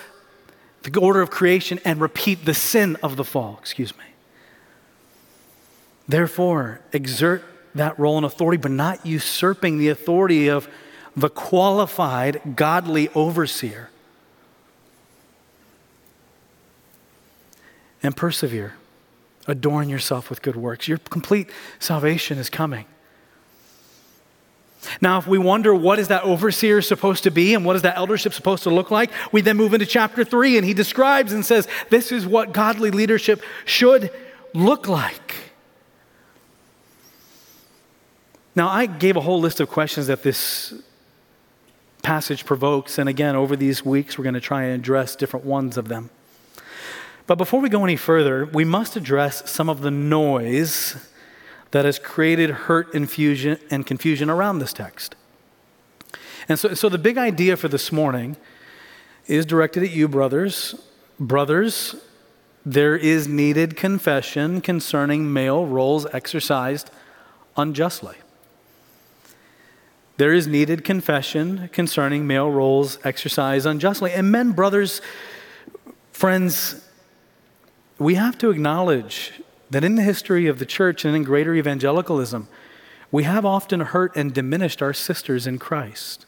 the 0.83 0.99
order 0.99 1.21
of 1.21 1.31
creation 1.31 1.79
and 1.85 2.01
repeat 2.01 2.45
the 2.45 2.55
sin 2.55 2.97
of 3.03 3.17
the 3.17 3.25
fall, 3.25 3.59
excuse 3.61 3.97
me. 3.97 4.05
Therefore, 6.09 6.81
exert 6.93 7.45
that 7.75 7.99
role 7.99 8.17
and 8.17 8.27
authority, 8.27 8.59
but 8.59 8.71
not 8.71 9.07
usurping 9.07 9.79
the 9.79 9.89
authority 9.89 10.49
of 10.49 10.69
the 11.17 11.31
qualified, 11.31 12.57
godly 12.57 13.09
overseer 13.11 13.91
and 18.03 18.17
persevere. 18.17 18.75
Adorn 19.47 19.89
yourself 19.89 20.31
with 20.31 20.43
good 20.43 20.57
works. 20.57 20.87
Your 20.89 20.99
complete 20.99 21.51
salvation 21.79 22.39
is 22.39 22.49
coming. 22.49 22.87
Now, 25.01 25.19
if 25.19 25.27
we 25.27 25.39
wonder 25.39 25.75
what 25.75 25.99
is 25.99 26.09
that 26.09 26.25
overseer 26.25 26.83
supposed 26.83 27.23
to 27.25 27.31
be 27.31 27.55
and 27.55 27.65
what 27.65 27.77
is 27.77 27.83
that 27.83 27.97
eldership 27.97 28.35
supposed 28.35 28.65
to 28.65 28.71
look 28.71 28.91
like, 28.91 29.11
we 29.31 29.41
then 29.41 29.57
move 29.57 29.75
into 29.75 29.87
chapter 29.87 30.25
three 30.25 30.57
and 30.57 30.67
he 30.67 30.75
describes 30.75 31.33
and 31.33 31.45
says, 31.45 31.69
This 31.91 32.11
is 32.11 32.27
what 32.27 32.53
godly 32.53 32.91
leadership 32.91 33.43
should 33.65 34.11
look 34.55 34.89
like. 34.89 35.53
Now, 38.55 38.69
I 38.69 38.87
gave 38.87 39.17
a 39.17 39.21
whole 39.21 39.41
list 39.41 39.61
of 39.61 39.71
questions 39.71 40.09
that 40.09 40.23
this 40.23 40.75
passage 42.03 42.45
provokes, 42.45 42.99
and 42.99 43.09
again, 43.09 43.35
over 43.37 43.57
these 43.57 43.85
weeks, 43.85 44.19
we're 44.19 44.25
going 44.25 44.35
to 44.35 44.41
try 44.41 44.65
and 44.65 44.75
address 44.75 45.17
different 45.17 45.47
ones 45.47 45.79
of 45.79 45.89
them. 45.89 46.11
But 47.27 47.39
before 47.39 47.61
we 47.61 47.69
go 47.69 47.85
any 47.85 47.97
further, 47.97 48.47
we 48.47 48.65
must 48.65 48.97
address 48.97 49.49
some 49.51 49.69
of 49.69 49.81
the 49.81 49.91
noise 49.91 50.97
that 51.71 51.85
has 51.85 51.99
created 51.99 52.51
hurt 52.51 52.95
infusion 52.95 53.59
and 53.71 53.87
confusion 53.87 54.29
around 54.29 54.59
this 54.59 54.73
text. 54.73 55.15
And 56.49 56.59
so, 56.59 56.75
so 56.75 56.89
the 56.89 56.99
big 56.99 57.19
idea 57.19 57.57
for 57.57 57.69
this 57.69 57.93
morning 57.93 58.37
is 59.27 59.47
directed 59.47 59.83
at 59.83 59.91
you, 59.91 60.09
brothers. 60.09 60.75
Brothers, 61.19 61.95
there 62.67 62.97
is 62.97 63.29
needed 63.29 63.77
confession 63.77 64.61
concerning 64.61 65.33
male 65.33 65.65
roles 65.67 66.07
exercised 66.13 66.91
unjustly. 67.57 68.17
There 70.17 70.33
is 70.33 70.47
needed 70.47 70.85
confession 70.85 71.69
concerning 71.73 72.27
male 72.27 72.51
roles 72.51 72.99
exercised 73.05 73.67
unjustly. 73.67 74.13
And 74.13 74.31
men, 74.31 74.53
brothers, 74.53 75.01
friends, 76.13 76.87
we 78.05 78.15
have 78.15 78.39
to 78.39 78.51
acknowledge 78.51 79.41
that 79.71 79.85
in 79.85 79.95
the 79.95 80.03
history 80.03 80.47
of 80.47 80.59
the 80.59 80.67
church 80.67 81.05
and 81.05 81.17
in 81.17 81.25
greater 81.25 81.55
evangelicalism, 81.55 82.49
we 83.11 83.25
have 83.25 83.45
often 83.45 83.81
hurt 83.81 84.17
and 84.17 84.33
diminished 84.33 84.83
our 84.83 84.93
sisters 84.93 85.47
in 85.47 85.59
Christ. 85.59 86.27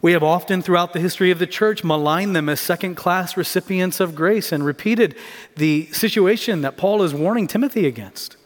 We 0.00 0.12
have 0.12 0.22
often, 0.22 0.62
throughout 0.62 0.92
the 0.92 1.00
history 1.00 1.30
of 1.30 1.38
the 1.38 1.46
church, 1.46 1.84
maligned 1.84 2.34
them 2.34 2.48
as 2.48 2.60
second 2.60 2.94
class 2.94 3.36
recipients 3.36 4.00
of 4.00 4.14
grace 4.14 4.50
and 4.52 4.64
repeated 4.64 5.14
the 5.56 5.86
situation 5.92 6.62
that 6.62 6.76
Paul 6.76 7.02
is 7.02 7.14
warning 7.14 7.46
Timothy 7.46 7.86
against. 7.86 8.36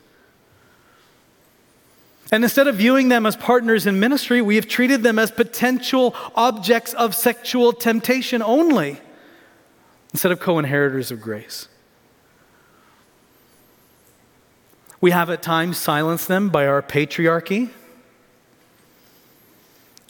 And 2.31 2.45
instead 2.45 2.67
of 2.67 2.77
viewing 2.77 3.09
them 3.09 3.25
as 3.25 3.37
partners 3.37 3.87
in 3.87 3.99
ministry, 3.99 4.43
we 4.43 4.57
have 4.57 4.69
treated 4.69 5.03
them 5.03 5.19
as 5.19 5.31
potential 5.31 6.15
objects 6.35 6.93
of 6.95 7.15
sexual 7.15 7.73
temptation 7.73 8.43
only, 8.43 9.01
instead 10.13 10.33
of 10.33 10.41
co 10.41 10.59
inheritors 10.59 11.11
of 11.11 11.21
grace. 11.21 11.69
We 15.01 15.13
have 15.13 15.31
at 15.31 15.43
times 15.43 15.79
silenced 15.79 16.29
them 16.29 16.49
by 16.49 16.67
our 16.67 16.83
patriarchy 16.83 17.71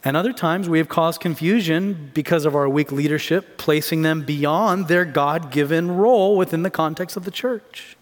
and 0.04 0.16
other 0.16 0.32
times 0.32 0.68
we 0.68 0.78
have 0.78 0.88
caused 0.88 1.20
confusion 1.20 2.10
because 2.14 2.44
of 2.44 2.54
our 2.54 2.68
weak 2.68 2.92
leadership, 2.92 3.58
placing 3.58 4.02
them 4.02 4.22
beyond 4.22 4.88
their 4.88 5.04
God 5.04 5.50
given 5.50 5.90
role 5.96 6.36
within 6.36 6.62
the 6.62 6.70
context 6.70 7.16
of 7.16 7.24
the 7.24 7.30
church. 7.30 7.96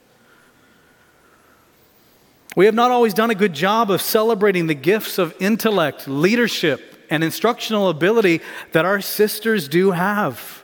We 2.54 2.66
have 2.66 2.74
not 2.74 2.90
always 2.90 3.14
done 3.14 3.30
a 3.30 3.34
good 3.34 3.54
job 3.54 3.90
of 3.90 4.00
celebrating 4.00 4.66
the 4.66 4.74
gifts 4.74 5.18
of 5.18 5.34
intellect, 5.40 6.06
leadership, 6.06 7.06
and 7.10 7.24
instructional 7.24 7.88
ability 7.88 8.40
that 8.72 8.84
our 8.84 9.00
sisters 9.00 9.68
do 9.68 9.90
have. 9.90 10.62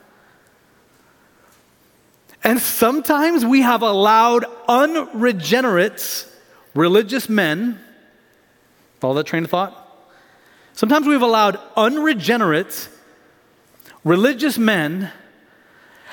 And 2.44 2.58
sometimes 2.58 3.44
we 3.44 3.62
have 3.62 3.82
allowed 3.82 4.44
unregenerate 4.68 6.26
religious 6.74 7.28
men, 7.28 7.78
follow 9.00 9.14
that 9.14 9.26
train 9.26 9.44
of 9.44 9.50
thought? 9.50 9.78
Sometimes 10.72 11.06
we've 11.06 11.22
allowed 11.22 11.58
unregenerate 11.76 12.88
religious 14.04 14.58
men 14.58 15.10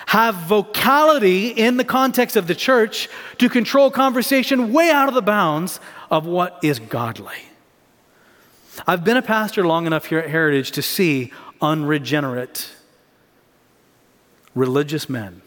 have 0.08 0.36
vocality 0.36 1.48
in 1.50 1.78
the 1.78 1.84
context 1.84 2.36
of 2.36 2.48
the 2.48 2.56
church 2.56 3.10
to 3.38 3.50
control 3.50 3.90
conversation 3.90 4.74
way 4.74 4.92
out 4.92 5.08
of 5.08 5.14
the 5.14 5.22
bounds 5.22 5.80
of 6.12 6.26
what 6.26 6.60
is 6.64 6.80
godly. 6.80 7.38
I've 8.88 9.04
been 9.04 9.18
a 9.18 9.22
pastor 9.22 9.66
long 9.66 9.88
enough 9.88 10.06
here 10.06 10.20
at 10.20 10.30
Heritage 10.30 10.72
to 10.72 10.82
see 10.82 11.32
unregenerate 11.62 12.70
religious 14.56 15.10
men 15.10 15.42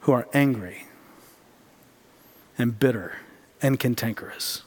who 0.00 0.12
are 0.12 0.28
angry 0.32 0.84
and 2.58 2.78
bitter 2.78 3.16
and 3.62 3.78
cantankerous. 3.78 4.62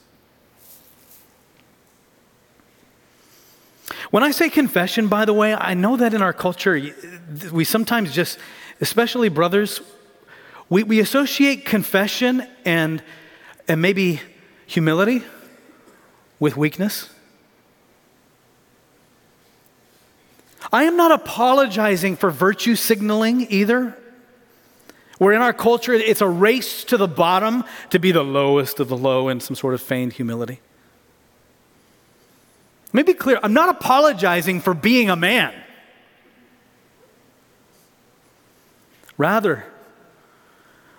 When 4.10 4.22
I 4.22 4.30
say 4.30 4.48
confession, 4.48 5.08
by 5.08 5.24
the 5.24 5.32
way, 5.32 5.54
I 5.54 5.74
know 5.74 5.96
that 5.96 6.14
in 6.14 6.22
our 6.22 6.32
culture, 6.32 6.80
we 7.52 7.64
sometimes 7.64 8.12
just, 8.12 8.38
especially 8.80 9.28
brothers, 9.28 9.80
we, 10.68 10.82
we 10.82 11.00
associate 11.00 11.64
confession 11.64 12.46
and, 12.64 13.02
and 13.66 13.82
maybe 13.82 14.20
humility 14.66 15.22
with 16.38 16.56
weakness. 16.56 17.10
I 20.72 20.84
am 20.84 20.96
not 20.96 21.12
apologizing 21.12 22.16
for 22.16 22.30
virtue 22.30 22.74
signaling 22.74 23.46
either. 23.50 23.96
Where 25.18 25.32
in 25.32 25.42
our 25.42 25.52
culture, 25.52 25.92
it's 25.92 26.20
a 26.20 26.28
race 26.28 26.84
to 26.84 26.96
the 26.96 27.06
bottom 27.06 27.64
to 27.90 27.98
be 27.98 28.12
the 28.12 28.24
lowest 28.24 28.80
of 28.80 28.88
the 28.88 28.96
low 28.96 29.28
in 29.28 29.40
some 29.40 29.54
sort 29.54 29.74
of 29.74 29.80
feigned 29.80 30.14
humility. 30.14 30.60
Let 32.92 33.06
me 33.06 33.12
be 33.12 33.14
clear 33.14 33.38
I'm 33.42 33.52
not 33.52 33.68
apologizing 33.68 34.60
for 34.60 34.74
being 34.74 35.10
a 35.10 35.16
man. 35.16 35.54
Rather, 39.16 39.64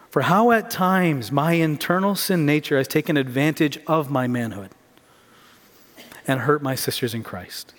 for 0.10 0.22
how 0.22 0.52
at 0.52 0.70
times 0.70 1.32
my 1.32 1.54
internal 1.54 2.16
sin 2.16 2.46
nature 2.46 2.78
has 2.78 2.88
taken 2.88 3.18
advantage 3.18 3.78
of 3.88 4.10
my 4.10 4.28
manhood 4.28 4.72
and 6.26 6.42
hurt 6.42 6.64
my 6.64 6.76
sisters 6.76 7.14
in 7.14 7.24
Christ. 7.24 7.74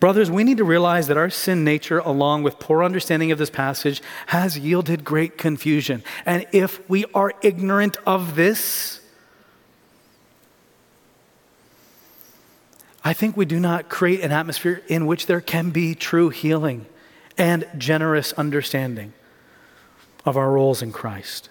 Brothers, 0.00 0.30
we 0.30 0.44
need 0.44 0.58
to 0.58 0.64
realize 0.64 1.08
that 1.08 1.16
our 1.16 1.30
sin 1.30 1.64
nature, 1.64 1.98
along 1.98 2.42
with 2.42 2.58
poor 2.58 2.82
understanding 2.82 3.32
of 3.32 3.38
this 3.38 3.50
passage, 3.50 4.02
has 4.26 4.58
yielded 4.58 5.04
great 5.04 5.38
confusion. 5.38 6.02
And 6.26 6.46
if 6.52 6.88
we 6.88 7.04
are 7.14 7.32
ignorant 7.42 7.96
of 8.06 8.34
this, 8.34 9.00
I 13.04 13.12
think 13.12 13.36
we 13.36 13.44
do 13.44 13.58
not 13.58 13.88
create 13.88 14.20
an 14.20 14.32
atmosphere 14.32 14.82
in 14.88 15.06
which 15.06 15.26
there 15.26 15.40
can 15.40 15.70
be 15.70 15.94
true 15.94 16.28
healing 16.28 16.86
and 17.36 17.66
generous 17.76 18.32
understanding 18.34 19.12
of 20.24 20.36
our 20.36 20.52
roles 20.52 20.82
in 20.82 20.92
Christ. 20.92 21.48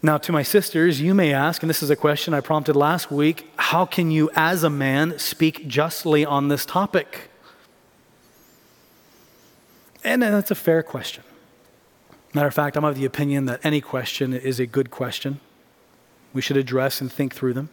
Now, 0.00 0.16
to 0.18 0.30
my 0.30 0.44
sisters, 0.44 1.00
you 1.00 1.12
may 1.12 1.32
ask, 1.32 1.62
and 1.62 1.68
this 1.68 1.82
is 1.82 1.90
a 1.90 1.96
question 1.96 2.32
I 2.32 2.40
prompted 2.40 2.76
last 2.76 3.10
week 3.10 3.50
how 3.56 3.84
can 3.84 4.10
you, 4.12 4.30
as 4.34 4.62
a 4.62 4.70
man, 4.70 5.18
speak 5.18 5.66
justly 5.66 6.24
on 6.24 6.48
this 6.48 6.64
topic? 6.64 7.30
And 10.04 10.22
that's 10.22 10.52
a 10.52 10.54
fair 10.54 10.84
question. 10.84 11.24
Matter 12.32 12.46
of 12.46 12.54
fact, 12.54 12.76
I'm 12.76 12.84
of 12.84 12.94
the 12.94 13.04
opinion 13.04 13.46
that 13.46 13.60
any 13.64 13.80
question 13.80 14.32
is 14.32 14.60
a 14.60 14.66
good 14.66 14.90
question. 14.90 15.40
We 16.32 16.42
should 16.42 16.56
address 16.56 17.00
and 17.00 17.12
think 17.12 17.34
through 17.34 17.54
them. 17.54 17.70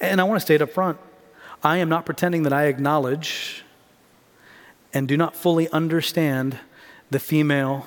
And 0.00 0.20
I 0.20 0.24
want 0.24 0.40
to 0.40 0.44
state 0.44 0.60
up 0.62 0.70
front 0.70 0.98
I 1.62 1.76
am 1.76 1.88
not 1.88 2.04
pretending 2.04 2.42
that 2.42 2.52
I 2.52 2.64
acknowledge 2.64 3.64
and 4.92 5.06
do 5.06 5.16
not 5.16 5.36
fully 5.36 5.68
understand 5.68 6.58
the 7.10 7.20
female 7.20 7.86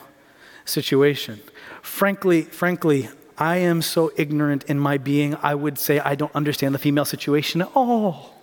situation. 0.65 1.39
Frankly, 1.82 2.41
frankly, 2.41 3.10
I 3.38 3.58
am 3.58 3.82
so 3.82 4.12
ignorant 4.17 4.63
in 4.65 4.80
my 4.80 4.97
being, 4.97 5.36
I 5.41 5.56
would 5.56 5.78
say 5.78 5.99
I 5.99 6.15
don't 6.15 6.34
understand 6.36 6.73
the 6.73 6.80
female 6.80 7.06
situation 7.06 7.62
at 7.62 7.71
all. 7.75 8.34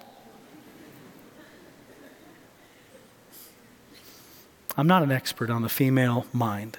I'm 4.77 4.87
not 4.87 5.03
an 5.03 5.13
expert 5.13 5.51
on 5.51 5.63
the 5.63 5.69
female 5.69 6.27
mind. 6.33 6.79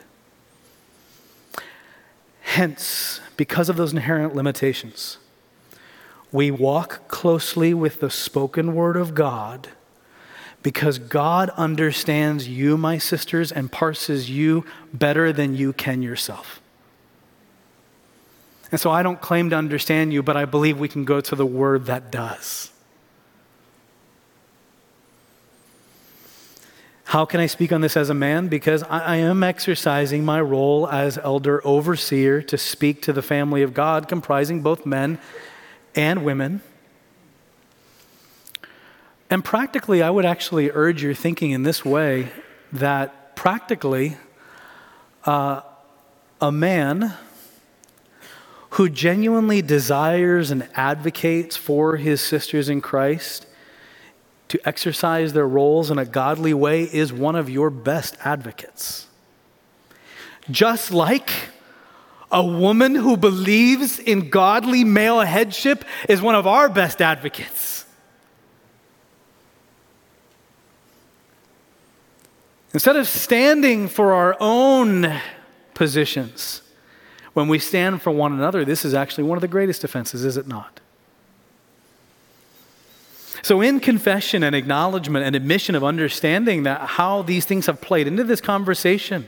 Hence, 2.41 3.19
because 3.37 3.69
of 3.69 3.77
those 3.77 3.91
inherent 3.91 4.35
limitations, 4.35 5.17
we 6.31 6.49
walk 6.51 7.07
closely 7.07 7.73
with 7.73 7.99
the 7.99 8.09
spoken 8.09 8.73
word 8.73 8.97
of 8.97 9.13
God 9.13 9.69
because 10.63 10.97
God 10.97 11.49
understands 11.51 12.47
you, 12.47 12.77
my 12.77 12.97
sisters, 12.97 13.51
and 13.51 13.71
parses 13.71 14.29
you 14.29 14.65
better 14.93 15.31
than 15.31 15.55
you 15.55 15.73
can 15.73 16.01
yourself. 16.01 16.61
And 18.71 18.79
so 18.79 18.89
I 18.89 19.03
don't 19.03 19.21
claim 19.21 19.51
to 19.51 19.55
understand 19.55 20.13
you, 20.13 20.23
but 20.23 20.35
I 20.35 20.45
believe 20.45 20.79
we 20.79 20.87
can 20.87 21.05
go 21.05 21.21
to 21.21 21.35
the 21.35 21.45
word 21.45 21.85
that 21.85 22.11
does. 22.11 22.71
How 27.03 27.25
can 27.25 27.39
I 27.39 27.45
speak 27.45 27.71
on 27.71 27.81
this 27.81 27.95
as 27.95 28.09
a 28.09 28.15
man? 28.15 28.47
Because 28.47 28.81
I, 28.81 29.17
am 29.17 29.43
exercising 29.43 30.25
my 30.25 30.41
role 30.41 30.87
as 30.87 31.19
elder 31.19 31.61
overseer 31.63 32.41
to 32.41 32.57
speak 32.57 33.03
to 33.03 33.13
the 33.13 33.21
family 33.21 33.61
of 33.61 33.75
God, 33.75 34.07
comprising 34.07 34.63
both 34.63 34.83
men 34.83 35.19
and 35.93 36.25
women. 36.25 36.63
And 39.33 39.43
practically, 39.43 40.03
I 40.03 40.11
would 40.11 40.25
actually 40.25 40.69
urge 40.69 41.01
your 41.01 41.15
thinking 41.15 41.49
in 41.49 41.63
this 41.63 41.83
way 41.83 42.29
that 42.71 43.35
practically, 43.35 44.15
uh, 45.25 45.61
a 46.39 46.51
man 46.51 47.15
who 48.69 48.89
genuinely 48.89 49.63
desires 49.63 50.51
and 50.51 50.69
advocates 50.75 51.57
for 51.57 51.97
his 51.97 52.21
sisters 52.21 52.69
in 52.69 52.79
Christ 52.79 53.47
to 54.49 54.59
exercise 54.67 55.33
their 55.33 55.47
roles 55.47 55.89
in 55.89 55.97
a 55.97 56.05
godly 56.05 56.53
way 56.53 56.83
is 56.83 57.11
one 57.11 57.35
of 57.35 57.49
your 57.49 57.71
best 57.71 58.15
advocates. 58.23 59.07
Just 60.51 60.91
like 60.91 61.31
a 62.31 62.45
woman 62.45 62.93
who 62.93 63.17
believes 63.17 63.97
in 63.97 64.29
godly 64.29 64.83
male 64.83 65.21
headship 65.21 65.83
is 66.07 66.21
one 66.21 66.35
of 66.35 66.45
our 66.45 66.69
best 66.69 67.01
advocates. 67.01 67.83
Instead 72.73 72.95
of 72.95 73.07
standing 73.07 73.87
for 73.87 74.13
our 74.13 74.35
own 74.39 75.19
positions, 75.75 76.63
when 77.33 77.47
we 77.47 77.59
stand 77.59 78.01
for 78.01 78.11
one 78.11 78.33
another, 78.33 78.65
this 78.65 78.83
is 78.83 78.93
actually 78.93 79.23
one 79.23 79.37
of 79.37 79.41
the 79.41 79.47
greatest 79.47 79.83
offenses, 79.83 80.25
is 80.25 80.37
it 80.37 80.47
not? 80.47 80.79
So, 83.43 83.61
in 83.61 83.79
confession 83.79 84.41
and 84.41 84.55
acknowledgement 84.55 85.25
and 85.25 85.35
admission 85.35 85.75
of 85.75 85.83
understanding 85.83 86.63
that 86.63 86.81
how 86.81 87.21
these 87.21 87.45
things 87.45 87.65
have 87.65 87.81
played 87.81 88.07
into 88.07 88.23
this 88.23 88.39
conversation, 88.39 89.27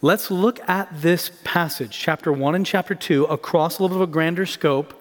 let's 0.00 0.30
look 0.30 0.66
at 0.68 1.02
this 1.02 1.30
passage, 1.44 1.96
chapter 1.96 2.32
1 2.32 2.54
and 2.54 2.64
chapter 2.64 2.94
2, 2.94 3.24
across 3.26 3.78
a 3.78 3.82
little 3.82 3.98
bit 3.98 4.02
of 4.02 4.08
a 4.08 4.12
grander 4.12 4.46
scope 4.46 4.99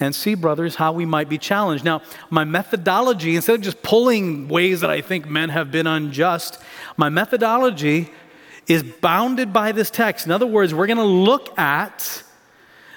and 0.00 0.14
see, 0.14 0.34
brothers, 0.34 0.76
how 0.76 0.92
we 0.92 1.04
might 1.04 1.28
be 1.28 1.38
challenged. 1.38 1.84
Now, 1.84 2.00
my 2.30 2.44
methodology, 2.44 3.36
instead 3.36 3.56
of 3.56 3.60
just 3.60 3.82
pulling 3.82 4.48
ways 4.48 4.80
that 4.80 4.90
I 4.90 5.02
think 5.02 5.28
men 5.28 5.50
have 5.50 5.70
been 5.70 5.86
unjust, 5.86 6.58
my 6.96 7.10
methodology 7.10 8.10
is 8.66 8.82
bounded 8.82 9.52
by 9.52 9.72
this 9.72 9.90
text. 9.90 10.24
In 10.24 10.32
other 10.32 10.46
words, 10.46 10.72
we're 10.72 10.86
going 10.86 10.96
to 10.96 11.04
look 11.04 11.56
at 11.58 12.22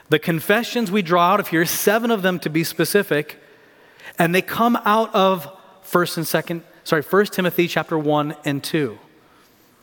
the 0.09 0.19
confessions 0.19 0.91
we 0.91 1.01
draw 1.01 1.33
out 1.33 1.39
of 1.39 1.49
here, 1.49 1.65
seven 1.65 2.09
of 2.09 2.21
them 2.21 2.39
to 2.39 2.49
be 2.49 2.63
specific, 2.63 3.37
and 4.17 4.33
they 4.33 4.41
come 4.41 4.77
out 4.85 5.13
of 5.13 5.47
1st 5.85 6.17
and 6.17 6.25
2nd, 6.25 6.61
sorry, 6.83 7.01
1 7.01 7.25
Timothy 7.27 7.67
chapter 7.67 7.97
1 7.97 8.35
and 8.45 8.63
2. 8.63 8.97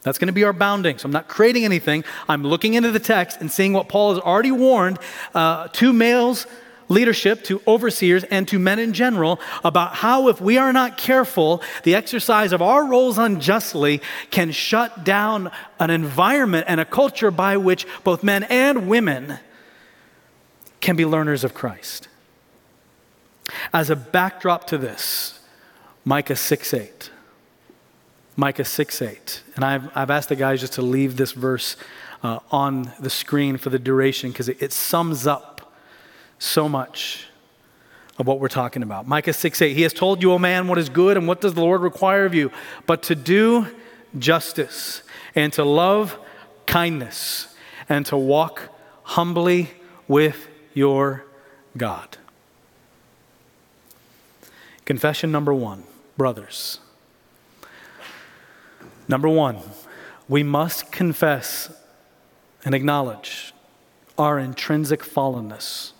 That's 0.02 0.18
going 0.18 0.28
to 0.28 0.32
be 0.32 0.44
our 0.44 0.52
bounding. 0.52 0.96
So 0.96 1.06
I'm 1.06 1.12
not 1.12 1.28
creating 1.28 1.64
anything. 1.64 2.04
I'm 2.28 2.42
looking 2.42 2.74
into 2.74 2.90
the 2.90 3.00
text 3.00 3.40
and 3.40 3.50
seeing 3.50 3.74
what 3.74 3.88
Paul 3.88 4.14
has 4.14 4.22
already 4.22 4.50
warned 4.50 4.98
uh, 5.34 5.68
to 5.68 5.92
males 5.92 6.46
leadership, 6.90 7.42
to 7.44 7.62
overseers, 7.66 8.24
and 8.24 8.46
to 8.48 8.58
men 8.58 8.78
in 8.78 8.92
general 8.92 9.40
about 9.64 9.94
how, 9.94 10.28
if 10.28 10.40
we 10.40 10.58
are 10.58 10.72
not 10.72 10.98
careful, 10.98 11.62
the 11.84 11.94
exercise 11.94 12.52
of 12.52 12.60
our 12.60 12.84
roles 12.84 13.16
unjustly 13.16 14.02
can 14.30 14.50
shut 14.50 15.04
down 15.04 15.50
an 15.78 15.88
environment 15.88 16.66
and 16.68 16.80
a 16.80 16.84
culture 16.84 17.30
by 17.30 17.56
which 17.56 17.86
both 18.04 18.22
men 18.22 18.42
and 18.44 18.88
women 18.88 19.38
can 20.80 20.96
be 20.96 21.06
learners 21.06 21.44
of 21.44 21.54
Christ. 21.54 22.08
As 23.72 23.88
a 23.88 23.96
backdrop 23.96 24.66
to 24.66 24.78
this, 24.78 25.40
Micah 26.04 26.36
6 26.36 26.74
8. 26.74 27.10
Micah 28.36 28.64
6 28.64 29.02
8. 29.02 29.42
And 29.54 29.64
I've, 29.64 29.96
I've 29.96 30.10
asked 30.10 30.28
the 30.28 30.36
guys 30.36 30.60
just 30.60 30.74
to 30.74 30.82
leave 30.82 31.16
this 31.16 31.32
verse 31.32 31.76
uh, 32.22 32.40
on 32.50 32.92
the 33.00 33.10
screen 33.10 33.56
for 33.56 33.70
the 33.70 33.78
duration 33.78 34.30
because 34.30 34.48
it, 34.48 34.60
it 34.62 34.72
sums 34.72 35.26
up 35.26 35.49
so 36.40 36.68
much 36.68 37.26
of 38.18 38.26
what 38.26 38.40
we're 38.40 38.48
talking 38.48 38.82
about. 38.82 39.06
Micah 39.06 39.32
6 39.32 39.62
8. 39.62 39.74
He 39.74 39.82
has 39.82 39.92
told 39.92 40.20
you, 40.20 40.32
O 40.32 40.38
man, 40.38 40.66
what 40.66 40.78
is 40.78 40.88
good 40.88 41.16
and 41.16 41.28
what 41.28 41.40
does 41.40 41.54
the 41.54 41.60
Lord 41.60 41.82
require 41.82 42.24
of 42.24 42.34
you? 42.34 42.50
But 42.86 43.04
to 43.04 43.14
do 43.14 43.68
justice 44.18 45.04
and 45.36 45.52
to 45.52 45.64
love 45.64 46.18
kindness 46.66 47.54
and 47.88 48.04
to 48.06 48.16
walk 48.16 48.62
humbly 49.04 49.70
with 50.08 50.48
your 50.74 51.24
God. 51.76 52.16
Confession 54.84 55.30
number 55.30 55.54
one, 55.54 55.84
brothers. 56.16 56.80
Number 59.06 59.28
one, 59.28 59.58
we 60.28 60.42
must 60.42 60.90
confess 60.90 61.72
and 62.64 62.74
acknowledge 62.74 63.52
our 64.18 64.38
intrinsic 64.38 65.00
fallenness. 65.00 65.92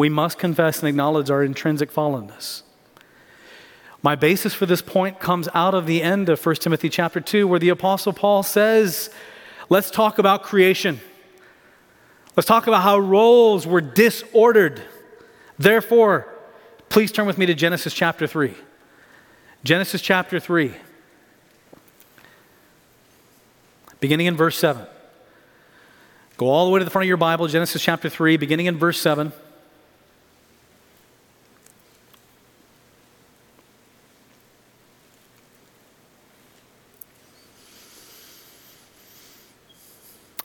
We 0.00 0.08
must 0.08 0.38
confess 0.38 0.80
and 0.80 0.88
acknowledge 0.88 1.30
our 1.30 1.44
intrinsic 1.44 1.92
fallenness. 1.92 2.62
My 4.02 4.14
basis 4.14 4.54
for 4.54 4.64
this 4.64 4.80
point 4.80 5.20
comes 5.20 5.46
out 5.52 5.74
of 5.74 5.84
the 5.84 6.02
end 6.02 6.30
of 6.30 6.44
1 6.44 6.54
Timothy 6.56 6.88
chapter 6.88 7.20
2, 7.20 7.46
where 7.46 7.58
the 7.58 7.68
Apostle 7.68 8.14
Paul 8.14 8.42
says, 8.42 9.10
Let's 9.68 9.90
talk 9.90 10.18
about 10.18 10.42
creation. 10.42 11.00
Let's 12.34 12.46
talk 12.46 12.66
about 12.66 12.82
how 12.82 12.98
roles 12.98 13.66
were 13.66 13.82
disordered. 13.82 14.82
Therefore, 15.58 16.34
Please 16.90 17.12
turn 17.12 17.24
with 17.24 17.38
me 17.38 17.46
to 17.46 17.54
Genesis 17.54 17.94
chapter 17.94 18.26
3. 18.26 18.52
Genesis 19.62 20.00
chapter 20.00 20.40
3, 20.40 20.72
beginning 24.00 24.26
in 24.26 24.36
verse 24.36 24.58
7. 24.58 24.86
Go 26.38 26.48
all 26.48 26.64
the 26.64 26.72
way 26.72 26.78
to 26.78 26.84
the 26.84 26.90
front 26.90 27.04
of 27.04 27.08
your 27.08 27.18
Bible, 27.18 27.46
Genesis 27.46 27.82
chapter 27.82 28.08
3, 28.08 28.38
beginning 28.38 28.66
in 28.66 28.78
verse 28.78 28.98
7. 28.98 29.32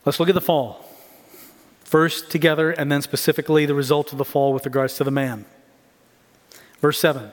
Let's 0.05 0.19
look 0.19 0.29
at 0.29 0.35
the 0.35 0.41
fall. 0.41 0.85
First 1.83 2.29
together, 2.29 2.71
and 2.71 2.91
then 2.91 3.01
specifically 3.01 3.65
the 3.65 3.73
result 3.73 4.11
of 4.11 4.17
the 4.17 4.25
fall 4.25 4.53
with 4.53 4.65
regards 4.65 4.95
to 4.97 5.03
the 5.03 5.11
man. 5.11 5.45
Verse 6.79 6.99
7 6.99 7.31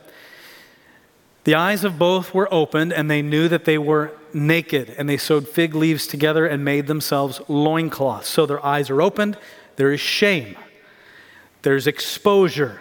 The 1.45 1.55
eyes 1.55 1.85
of 1.85 1.99
both 1.99 2.33
were 2.33 2.53
opened, 2.53 2.93
and 2.93 3.11
they 3.11 3.21
knew 3.21 3.49
that 3.49 3.67
they 3.67 3.79
were 3.79 4.13
naked, 4.33 4.95
and 4.97 5.09
they 5.09 5.19
sewed 5.19 5.49
fig 5.49 5.75
leaves 5.75 6.07
together 6.07 6.47
and 6.47 6.65
made 6.65 6.87
themselves 6.87 7.41
loincloths. 7.49 8.29
So 8.29 8.47
their 8.47 8.65
eyes 8.65 8.89
are 8.89 9.03
opened, 9.03 9.37
there 9.77 9.93
is 9.93 10.01
shame, 10.01 10.57
there's 11.63 11.87
exposure, 11.87 12.81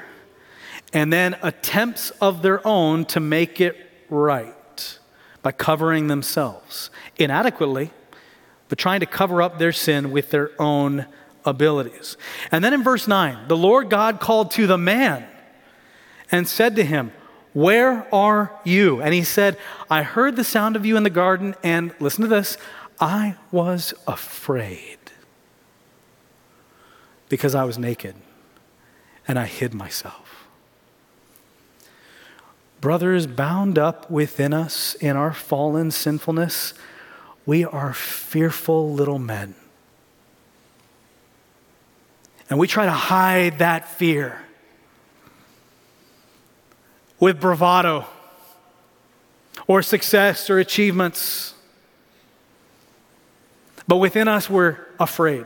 and 0.93 1.11
then 1.11 1.35
attempts 1.41 2.11
of 2.21 2.41
their 2.41 2.65
own 2.65 3.05
to 3.05 3.19
make 3.19 3.59
it 3.59 3.77
right 4.09 4.99
by 5.41 5.51
covering 5.51 6.07
themselves 6.07 6.89
inadequately, 7.17 7.91
but 8.71 8.77
trying 8.77 9.01
to 9.01 9.05
cover 9.05 9.41
up 9.41 9.59
their 9.59 9.73
sin 9.73 10.11
with 10.11 10.29
their 10.29 10.49
own 10.57 11.05
abilities. 11.43 12.15
And 12.53 12.63
then 12.63 12.73
in 12.73 12.83
verse 12.83 13.05
9, 13.05 13.49
the 13.49 13.57
Lord 13.57 13.89
God 13.89 14.21
called 14.21 14.49
to 14.51 14.65
the 14.65 14.77
man 14.77 15.25
and 16.31 16.47
said 16.47 16.77
to 16.77 16.85
him, 16.85 17.11
Where 17.51 18.07
are 18.15 18.57
you? 18.63 19.01
And 19.01 19.13
he 19.13 19.25
said, 19.25 19.57
I 19.89 20.03
heard 20.03 20.37
the 20.37 20.45
sound 20.45 20.77
of 20.77 20.85
you 20.85 20.95
in 20.95 21.03
the 21.03 21.09
garden, 21.09 21.53
and 21.61 21.93
listen 21.99 22.21
to 22.21 22.29
this, 22.29 22.57
I 22.97 23.35
was 23.51 23.93
afraid 24.07 24.99
because 27.27 27.53
I 27.53 27.65
was 27.65 27.77
naked 27.77 28.15
and 29.27 29.37
I 29.37 29.47
hid 29.47 29.73
myself. 29.73 30.47
Brothers, 32.79 33.27
bound 33.27 33.77
up 33.77 34.09
within 34.09 34.53
us 34.53 34.95
in 34.95 35.17
our 35.17 35.33
fallen 35.33 35.91
sinfulness, 35.91 36.73
we 37.45 37.65
are 37.65 37.93
fearful 37.93 38.93
little 38.93 39.19
men. 39.19 39.55
And 42.49 42.59
we 42.59 42.67
try 42.67 42.85
to 42.85 42.91
hide 42.91 43.59
that 43.59 43.87
fear 43.87 44.41
with 47.19 47.39
bravado 47.39 48.05
or 49.67 49.81
success 49.81 50.49
or 50.49 50.59
achievements. 50.59 51.53
But 53.87 53.97
within 53.97 54.27
us, 54.27 54.49
we're 54.49 54.77
afraid. 54.99 55.45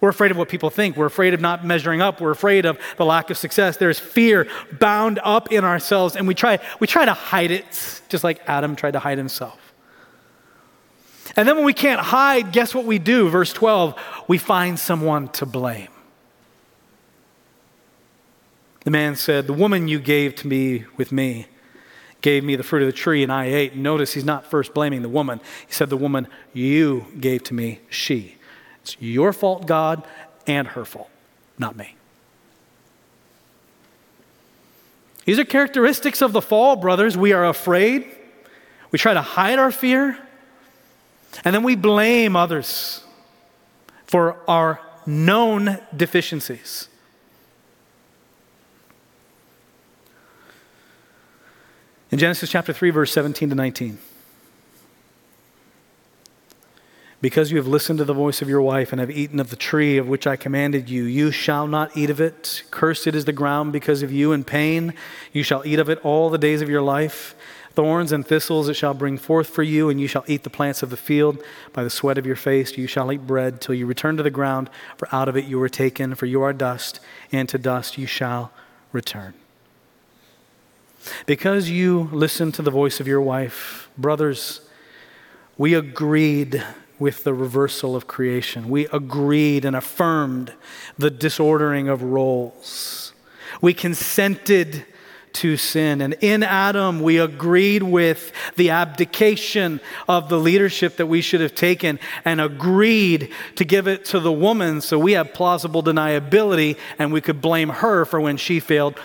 We're 0.00 0.08
afraid 0.08 0.30
of 0.30 0.36
what 0.36 0.48
people 0.48 0.70
think. 0.70 0.96
We're 0.96 1.06
afraid 1.06 1.34
of 1.34 1.40
not 1.40 1.64
measuring 1.64 2.02
up. 2.02 2.20
We're 2.20 2.30
afraid 2.30 2.66
of 2.66 2.78
the 2.96 3.04
lack 3.04 3.30
of 3.30 3.38
success. 3.38 3.76
There's 3.76 3.98
fear 3.98 4.46
bound 4.72 5.18
up 5.22 5.52
in 5.52 5.64
ourselves, 5.64 6.16
and 6.16 6.28
we 6.28 6.34
try, 6.34 6.58
we 6.80 6.86
try 6.86 7.04
to 7.04 7.14
hide 7.14 7.50
it, 7.50 8.02
just 8.08 8.24
like 8.24 8.40
Adam 8.46 8.76
tried 8.76 8.92
to 8.92 8.98
hide 8.98 9.18
himself. 9.18 9.63
And 11.36 11.48
then 11.48 11.56
when 11.56 11.64
we 11.64 11.72
can't 11.72 12.00
hide, 12.00 12.52
guess 12.52 12.74
what 12.74 12.84
we 12.84 12.98
do? 12.98 13.28
Verse 13.28 13.52
12, 13.52 13.98
we 14.28 14.38
find 14.38 14.78
someone 14.78 15.28
to 15.28 15.46
blame. 15.46 15.88
The 18.84 18.90
man 18.90 19.16
said, 19.16 19.46
The 19.46 19.52
woman 19.52 19.88
you 19.88 19.98
gave 19.98 20.34
to 20.36 20.46
me 20.46 20.84
with 20.96 21.10
me 21.10 21.46
gave 22.20 22.44
me 22.44 22.56
the 22.56 22.62
fruit 22.62 22.82
of 22.82 22.86
the 22.86 22.92
tree, 22.92 23.22
and 23.22 23.32
I 23.32 23.46
ate. 23.46 23.74
Notice 23.74 24.14
he's 24.14 24.24
not 24.24 24.46
first 24.46 24.72
blaming 24.72 25.02
the 25.02 25.08
woman. 25.08 25.40
He 25.66 25.72
said, 25.72 25.90
The 25.90 25.96
woman 25.96 26.28
you 26.52 27.06
gave 27.18 27.42
to 27.44 27.54
me, 27.54 27.80
she. 27.88 28.36
It's 28.82 28.96
your 29.00 29.32
fault, 29.32 29.66
God, 29.66 30.06
and 30.46 30.68
her 30.68 30.84
fault, 30.84 31.10
not 31.58 31.76
me. 31.76 31.96
These 35.24 35.38
are 35.38 35.44
characteristics 35.44 36.20
of 36.20 36.32
the 36.32 36.42
fall, 36.42 36.76
brothers. 36.76 37.16
We 37.16 37.32
are 37.32 37.46
afraid. 37.46 38.06
We 38.90 38.98
try 38.98 39.14
to 39.14 39.22
hide 39.22 39.58
our 39.58 39.70
fear. 39.70 40.18
And 41.42 41.54
then 41.54 41.62
we 41.62 41.74
blame 41.74 42.36
others 42.36 43.02
for 44.04 44.38
our 44.48 44.80
known 45.06 45.78
deficiencies. 45.96 46.88
In 52.10 52.18
Genesis 52.18 52.48
chapter 52.50 52.72
3, 52.72 52.90
verse 52.90 53.10
17 53.12 53.48
to 53.48 53.54
19. 53.56 53.98
Because 57.20 57.50
you 57.50 57.56
have 57.56 57.66
listened 57.66 57.98
to 57.98 58.04
the 58.04 58.12
voice 58.12 58.42
of 58.42 58.48
your 58.48 58.60
wife 58.60 58.92
and 58.92 59.00
have 59.00 59.10
eaten 59.10 59.40
of 59.40 59.50
the 59.50 59.56
tree 59.56 59.96
of 59.96 60.06
which 60.06 60.26
I 60.26 60.36
commanded 60.36 60.90
you, 60.90 61.04
you 61.04 61.30
shall 61.30 61.66
not 61.66 61.96
eat 61.96 62.10
of 62.10 62.20
it. 62.20 62.62
Cursed 62.70 63.08
is 63.08 63.24
the 63.24 63.32
ground 63.32 63.72
because 63.72 64.02
of 64.02 64.12
you, 64.12 64.32
in 64.32 64.44
pain 64.44 64.94
you 65.32 65.42
shall 65.42 65.66
eat 65.66 65.78
of 65.78 65.88
it 65.88 65.98
all 66.04 66.28
the 66.30 66.38
days 66.38 66.60
of 66.60 66.68
your 66.68 66.82
life. 66.82 67.34
Thorns 67.74 68.12
and 68.12 68.26
thistles 68.26 68.68
it 68.68 68.74
shall 68.74 68.94
bring 68.94 69.18
forth 69.18 69.48
for 69.48 69.62
you, 69.62 69.88
and 69.88 70.00
you 70.00 70.06
shall 70.06 70.24
eat 70.26 70.44
the 70.44 70.50
plants 70.50 70.82
of 70.82 70.90
the 70.90 70.96
field. 70.96 71.42
By 71.72 71.82
the 71.82 71.90
sweat 71.90 72.18
of 72.18 72.26
your 72.26 72.36
face 72.36 72.76
you 72.76 72.86
shall 72.86 73.12
eat 73.12 73.26
bread 73.26 73.60
till 73.60 73.74
you 73.74 73.86
return 73.86 74.16
to 74.16 74.22
the 74.22 74.30
ground, 74.30 74.70
for 74.96 75.12
out 75.12 75.28
of 75.28 75.36
it 75.36 75.46
you 75.46 75.58
were 75.58 75.68
taken, 75.68 76.14
for 76.14 76.26
you 76.26 76.42
are 76.42 76.52
dust, 76.52 77.00
and 77.32 77.48
to 77.48 77.58
dust 77.58 77.98
you 77.98 78.06
shall 78.06 78.52
return. 78.92 79.34
Because 81.26 81.68
you 81.68 82.08
listened 82.12 82.54
to 82.54 82.62
the 82.62 82.70
voice 82.70 83.00
of 83.00 83.08
your 83.08 83.20
wife, 83.20 83.90
brothers, 83.98 84.60
we 85.58 85.74
agreed 85.74 86.64
with 86.98 87.24
the 87.24 87.34
reversal 87.34 87.96
of 87.96 88.06
creation. 88.06 88.70
We 88.70 88.86
agreed 88.86 89.64
and 89.64 89.74
affirmed 89.74 90.52
the 90.96 91.10
disordering 91.10 91.88
of 91.88 92.02
roles. 92.02 93.12
We 93.60 93.74
consented 93.74 94.86
to 95.34 95.56
sin. 95.56 96.00
And 96.00 96.14
in 96.20 96.42
Adam, 96.42 97.00
we 97.00 97.18
agreed 97.18 97.82
with 97.82 98.32
the 98.56 98.70
abdication 98.70 99.80
of 100.08 100.28
the 100.28 100.38
leadership 100.38 100.96
that 100.96 101.06
we 101.06 101.20
should 101.20 101.40
have 101.40 101.54
taken 101.54 102.00
and 102.24 102.40
agreed 102.40 103.30
to 103.56 103.64
give 103.64 103.86
it 103.86 104.04
to 104.06 104.20
the 104.20 104.32
woman 104.32 104.80
so 104.80 104.98
we 104.98 105.12
have 105.12 105.34
plausible 105.34 105.82
deniability 105.82 106.78
and 106.98 107.12
we 107.12 107.20
could 107.20 107.40
blame 107.40 107.68
her 107.68 108.04
for 108.04 108.20
when 108.20 108.36
she 108.36 108.60
failed. 108.60 108.98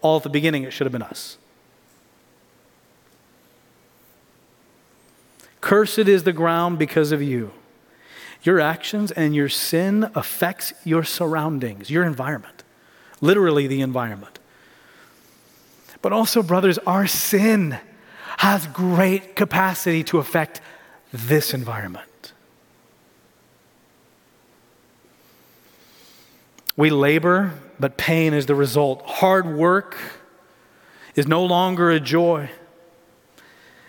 All 0.00 0.16
at 0.16 0.22
the 0.22 0.30
beginning, 0.30 0.64
it 0.64 0.72
should 0.72 0.86
have 0.86 0.92
been 0.92 1.02
us. 1.02 1.38
Cursed 5.60 5.98
is 5.98 6.24
the 6.24 6.32
ground 6.32 6.78
because 6.78 7.12
of 7.12 7.22
you. 7.22 7.52
Your 8.42 8.60
actions 8.60 9.12
and 9.12 9.34
your 9.34 9.48
sin 9.48 10.10
affects 10.14 10.72
your 10.84 11.04
surroundings, 11.04 11.88
your 11.88 12.02
environment, 12.02 12.64
literally 13.20 13.68
the 13.68 13.80
environment. 13.80 14.40
But 16.02 16.12
also, 16.12 16.42
brothers, 16.42 16.78
our 16.78 17.06
sin 17.06 17.78
has 18.38 18.66
great 18.66 19.36
capacity 19.36 20.02
to 20.04 20.18
affect 20.18 20.60
this 21.12 21.54
environment. 21.54 22.32
We 26.76 26.90
labor, 26.90 27.52
but 27.78 27.96
pain 27.96 28.34
is 28.34 28.46
the 28.46 28.54
result. 28.54 29.02
Hard 29.06 29.46
work 29.46 29.96
is 31.14 31.28
no 31.28 31.44
longer 31.44 31.90
a 31.90 32.00
joy. 32.00 32.50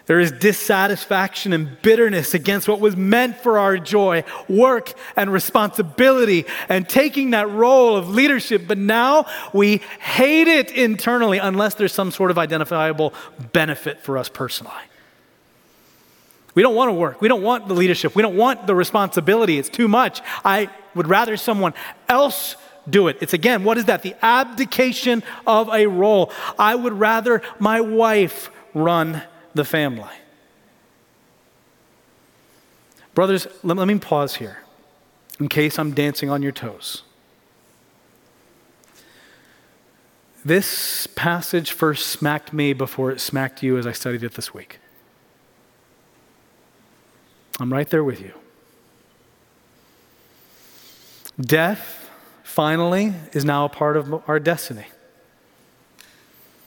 There 0.06 0.20
is 0.20 0.34
dissatisfaction 0.34 1.54
and 1.54 1.82
bitterness 1.82 2.34
against 2.34 2.68
what 2.68 2.82
was 2.82 2.98
meant 2.98 3.38
for 3.38 3.58
our 3.58 3.78
joy, 3.78 4.26
work 4.50 4.94
and 5.16 5.32
responsibility, 5.32 6.46
and 6.68 6.88
taking 6.88 7.32
that 7.32 7.50
role 7.50 7.96
of 7.96 8.10
leadership. 8.10 8.64
But 8.68 8.78
now 8.78 9.28
we 9.54 9.78
hate 10.00 10.50
it 10.50 10.72
internally 10.72 11.38
unless 11.38 11.76
there's 11.76 11.94
some 11.94 12.12
sort 12.12 12.32
of 12.32 12.38
identifiable 12.38 13.14
benefit 13.54 14.02
for 14.02 14.18
us 14.18 14.28
personally. 14.28 14.74
We 16.54 16.62
don't 16.62 16.76
want 16.76 16.90
to 16.90 16.94
work. 16.94 17.22
We 17.22 17.30
don't 17.30 17.42
want 17.42 17.70
the 17.70 17.74
leadership. 17.74 18.14
We 18.14 18.22
don't 18.22 18.38
want 18.38 18.68
the 18.68 18.76
responsibility. 18.76 19.58
It's 19.58 19.70
too 19.70 19.88
much. 19.88 20.22
I 20.44 20.70
would 20.96 21.08
rather 21.08 21.38
someone 21.38 21.74
else 22.10 22.58
do 22.90 23.08
it. 23.08 23.18
It's 23.22 23.34
again, 23.34 23.64
what 23.64 23.78
is 23.78 23.86
that? 23.86 24.04
The 24.04 24.16
abdication 24.22 25.24
of 25.48 25.70
a 25.70 25.88
role. 25.88 26.32
I 26.60 26.76
would 26.76 26.94
rather 26.94 27.42
my 27.58 27.80
wife 27.80 28.52
run 28.74 29.24
the 29.54 29.66
family. 29.66 30.10
Brothers, 33.14 33.48
let, 33.62 33.78
let 33.78 33.88
me 33.88 34.00
pause 34.00 34.36
here 34.36 34.60
in 35.40 35.48
case 35.48 35.78
I'm 35.78 35.94
dancing 35.94 36.30
on 36.30 36.42
your 36.42 36.52
toes. 36.52 37.04
This 40.46 41.08
passage 41.08 41.72
first 41.72 42.08
smacked 42.08 42.52
me 42.52 42.74
before 42.74 43.12
it 43.12 43.22
smacked 43.22 43.64
you 43.64 43.78
as 43.78 43.88
I 43.88 43.94
studied 43.94 44.24
it 44.24 44.34
this 44.34 44.54
week. 44.54 44.80
I'm 47.60 47.72
right 47.72 47.90
there 47.90 48.04
with 48.04 48.20
you. 48.20 48.34
Death, 51.40 52.10
finally, 52.44 53.14
is 53.32 53.46
now 53.46 53.66
a 53.66 53.70
part 53.70 53.96
of 53.96 54.28
our 54.28 54.40
destiny. 54.40 54.86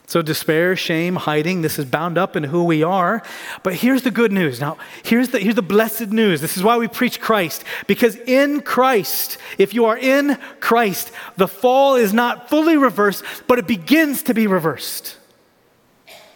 So, 0.09 0.23
despair, 0.23 0.77
shame, 0.77 1.17
hiding, 1.17 1.63
this 1.63 1.81
is 1.81 1.85
bound 1.85 2.17
up 2.17 2.37
in 2.37 2.45
who 2.45 2.63
we 2.63 2.85
are. 2.85 3.25
But 3.65 3.75
here's 3.75 4.03
the 4.03 4.13
good 4.13 4.31
news. 4.31 4.61
Now, 4.61 4.79
here's 5.03 5.31
the, 5.31 5.41
here's 5.41 5.57
the 5.57 5.63
blessed 5.63 6.09
news. 6.13 6.41
This 6.41 6.57
is 6.57 6.63
why 6.63 6.77
we 6.79 6.87
preach 6.87 7.21
Christ. 7.21 7.65
Because 7.89 8.15
in 8.15 8.61
Christ, 8.61 9.37
if 9.59 9.75
you 9.75 9.87
are 9.87 9.99
in 9.99 10.39
Christ, 10.61 11.11
the 11.37 11.49
fall 11.49 11.97
is 11.97 12.15
not 12.15 12.49
fully 12.49 12.77
reversed, 12.77 13.25
but 13.49 13.59
it 13.59 13.67
begins 13.67 14.23
to 14.25 14.35
be 14.35 14.47
reversed. 14.47 15.17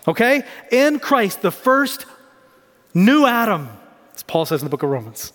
Okay? 0.08 0.42
In 0.72 0.98
Christ, 0.98 1.40
the 1.40 1.52
first 1.52 2.06
new 2.92 3.24
Adam, 3.24 3.68
as 4.16 4.24
Paul 4.24 4.46
says 4.46 4.62
in 4.62 4.66
the 4.66 4.70
book 4.70 4.82
of 4.82 4.90
Romans, 4.90 5.32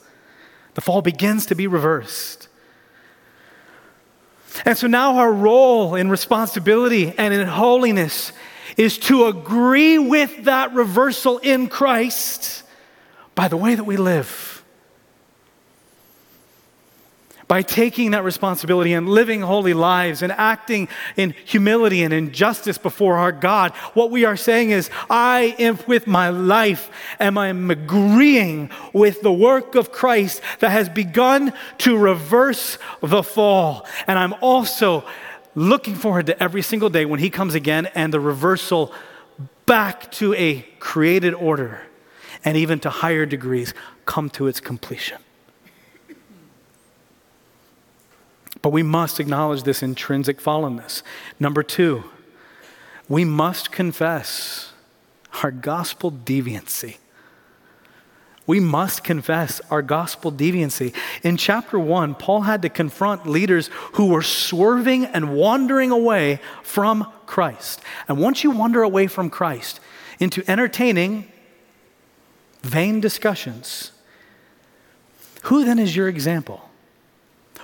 the 0.73 0.81
fall 0.81 1.01
begins 1.01 1.45
to 1.45 1.55
be 1.55 1.67
reversed. 1.67 2.49
And 4.63 4.77
so 4.77 4.87
now 4.87 5.17
our 5.17 5.31
role 5.31 5.95
in 5.95 6.09
responsibility 6.09 7.13
and 7.17 7.33
in 7.33 7.47
holiness 7.47 8.31
is 8.77 8.97
to 8.99 9.25
agree 9.25 9.97
with 9.97 10.45
that 10.45 10.73
reversal 10.73 11.37
in 11.39 11.67
Christ 11.67 12.63
by 13.35 13.47
the 13.47 13.57
way 13.57 13.75
that 13.75 13.83
we 13.83 13.97
live 13.97 14.54
by 17.47 17.61
taking 17.61 18.11
that 18.11 18.23
responsibility 18.23 18.93
and 18.93 19.07
living 19.07 19.41
holy 19.41 19.73
lives 19.73 20.21
and 20.21 20.31
acting 20.31 20.87
in 21.15 21.35
humility 21.45 22.03
and 22.03 22.13
in 22.13 22.31
justice 22.31 22.77
before 22.77 23.17
our 23.17 23.31
God, 23.31 23.71
what 23.93 24.11
we 24.11 24.25
are 24.25 24.37
saying 24.37 24.71
is, 24.71 24.89
I 25.09 25.55
am 25.59 25.77
with 25.87 26.07
my 26.07 26.29
life 26.29 26.89
am 27.19 27.37
I 27.37 27.49
agreeing 27.49 28.69
with 28.93 29.21
the 29.21 29.31
work 29.31 29.75
of 29.75 29.91
Christ 29.91 30.41
that 30.59 30.71
has 30.71 30.89
begun 30.89 31.53
to 31.79 31.97
reverse 31.97 32.77
the 33.01 33.23
fall. 33.23 33.85
And 34.07 34.17
I'm 34.17 34.33
also 34.41 35.05
looking 35.53 35.95
forward 35.95 36.25
to 36.27 36.43
every 36.43 36.61
single 36.61 36.89
day 36.89 37.05
when 37.05 37.19
he 37.19 37.29
comes 37.29 37.55
again 37.55 37.87
and 37.95 38.13
the 38.13 38.19
reversal 38.19 38.93
back 39.65 40.11
to 40.13 40.33
a 40.35 40.61
created 40.79 41.33
order 41.33 41.81
and 42.43 42.57
even 42.57 42.79
to 42.81 42.89
higher 42.89 43.25
degrees 43.25 43.73
come 44.05 44.29
to 44.31 44.47
its 44.47 44.59
completion. 44.59 45.17
But 48.65 48.71
we 48.71 48.81
must 48.81 49.19
acknowledge 49.19 49.61
this 49.61 49.83
intrinsic 49.83 50.41
fallenness. 50.41 51.03
Number 51.39 51.61
two, 51.61 52.05
we 53.07 53.23
must 53.23 53.71
confess 53.71 54.73
our 55.43 55.51
gospel 55.51 56.11
deviancy. 56.11 56.97
We 58.47 58.59
must 58.59 59.03
confess 59.03 59.61
our 59.69 59.83
gospel 59.83 60.31
deviancy. 60.31 60.95
In 61.21 61.37
chapter 61.37 61.77
one, 61.77 62.15
Paul 62.15 62.41
had 62.41 62.63
to 62.63 62.69
confront 62.69 63.27
leaders 63.27 63.69
who 63.93 64.07
were 64.07 64.23
swerving 64.23 65.05
and 65.05 65.35
wandering 65.35 65.91
away 65.91 66.39
from 66.63 67.05
Christ. 67.27 67.81
And 68.07 68.17
once 68.17 68.43
you 68.43 68.49
wander 68.49 68.81
away 68.81 69.05
from 69.05 69.29
Christ 69.29 69.79
into 70.17 70.43
entertaining 70.49 71.31
vain 72.63 72.99
discussions, 72.99 73.91
who 75.43 75.65
then 75.65 75.77
is 75.77 75.95
your 75.95 76.09
example? 76.09 76.64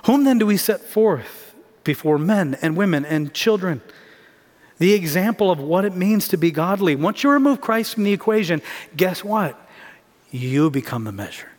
Whom 0.04 0.24
then 0.24 0.38
do 0.38 0.46
we 0.46 0.56
set 0.56 0.80
forth 0.80 1.54
before 1.84 2.18
men 2.18 2.56
and 2.60 2.76
women 2.76 3.04
and 3.04 3.32
children? 3.32 3.80
The 4.78 4.94
example 4.94 5.50
of 5.50 5.60
what 5.60 5.84
it 5.84 5.94
means 5.94 6.26
to 6.28 6.36
be 6.36 6.50
godly. 6.50 6.96
Once 6.96 7.22
you 7.22 7.30
remove 7.30 7.60
Christ 7.60 7.94
from 7.94 8.04
the 8.04 8.12
equation, 8.12 8.62
guess 8.96 9.22
what? 9.22 9.58
You 10.30 10.70
become 10.70 11.04
the 11.04 11.12
measure. 11.12 11.50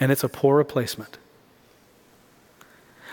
And 0.00 0.10
it's 0.10 0.24
a 0.24 0.28
poor 0.28 0.56
replacement. 0.56 1.18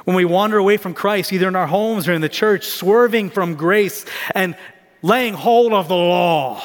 When 0.05 0.15
we 0.15 0.23
wander 0.23 0.58
away 0.58 0.77
from 0.77 0.93
Christ, 0.93 1.34
either 1.34 1.47
in 1.47 1.55
our 1.55 1.67
homes 1.67 2.08
or 2.08 2.13
in 2.13 2.21
the 2.21 2.29
church, 2.29 2.67
swerving 2.67 3.29
from 3.32 3.55
grace 3.55 4.05
and 4.34 4.55
laying 5.01 5.34
hold 5.34 5.73
of 5.73 5.88
the 5.88 5.95
law, 5.95 6.62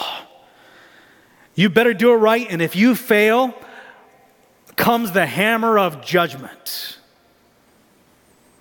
you 1.56 1.68
better 1.68 1.94
do 1.94 2.12
it 2.12 2.16
right. 2.16 2.46
And 2.48 2.62
if 2.62 2.76
you 2.76 2.94
fail, 2.94 3.54
comes 4.76 5.12
the 5.12 5.26
hammer 5.26 5.78
of 5.78 6.04
judgment. 6.04 6.98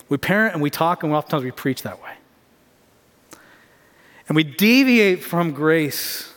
We 0.10 0.18
parent 0.18 0.54
and 0.54 0.62
we 0.62 0.70
talk, 0.70 1.04
and 1.04 1.14
oftentimes 1.14 1.44
we 1.44 1.52
preach 1.52 1.82
that 1.84 2.02
way. 2.02 2.14
And 4.28 4.36
we 4.36 4.44
deviate 4.44 5.24
from 5.24 5.52
grace 5.52 6.34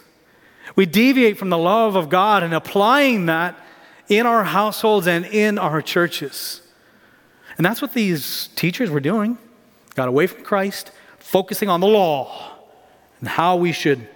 We 0.76 0.84
deviate 0.84 1.38
from 1.38 1.48
the 1.48 1.58
love 1.58 1.96
of 1.96 2.10
God 2.10 2.42
and 2.42 2.52
applying 2.52 3.26
that 3.26 3.58
in 4.08 4.26
our 4.26 4.44
households 4.44 5.06
and 5.06 5.24
in 5.24 5.58
our 5.58 5.80
churches. 5.80 6.60
And 7.56 7.64
that's 7.64 7.80
what 7.80 7.94
these 7.94 8.48
teachers 8.54 8.90
were 8.90 9.00
doing. 9.00 9.38
Got 9.94 10.08
away 10.08 10.26
from 10.26 10.44
Christ, 10.44 10.92
focusing 11.18 11.70
on 11.70 11.80
the 11.80 11.86
law 11.86 12.52
and 13.20 13.28
how 13.28 13.56
we 13.56 13.72
should 13.72 14.06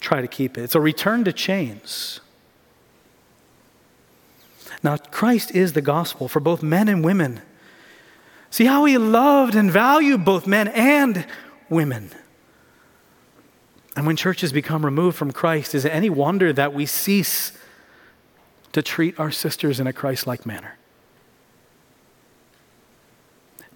try 0.00 0.22
to 0.22 0.26
keep 0.26 0.56
it. 0.56 0.62
It's 0.62 0.74
a 0.74 0.80
return 0.80 1.24
to 1.24 1.32
chains. 1.32 2.20
Now, 4.82 4.96
Christ 4.96 5.52
is 5.52 5.74
the 5.74 5.80
gospel 5.80 6.28
for 6.28 6.40
both 6.40 6.62
men 6.62 6.88
and 6.88 7.04
women. 7.04 7.40
See 8.50 8.64
how 8.64 8.84
he 8.84 8.98
loved 8.98 9.54
and 9.54 9.70
valued 9.70 10.24
both 10.24 10.46
men 10.46 10.68
and 10.68 11.26
women. 11.68 12.10
And 13.94 14.06
when 14.06 14.16
churches 14.16 14.52
become 14.52 14.84
removed 14.84 15.16
from 15.16 15.32
Christ, 15.32 15.74
is 15.74 15.84
it 15.84 15.90
any 15.90 16.10
wonder 16.10 16.52
that 16.52 16.74
we 16.74 16.86
cease 16.86 17.52
to 18.72 18.82
treat 18.82 19.18
our 19.20 19.30
sisters 19.30 19.78
in 19.78 19.86
a 19.86 19.92
Christ 19.92 20.26
like 20.26 20.46
manner? 20.46 20.76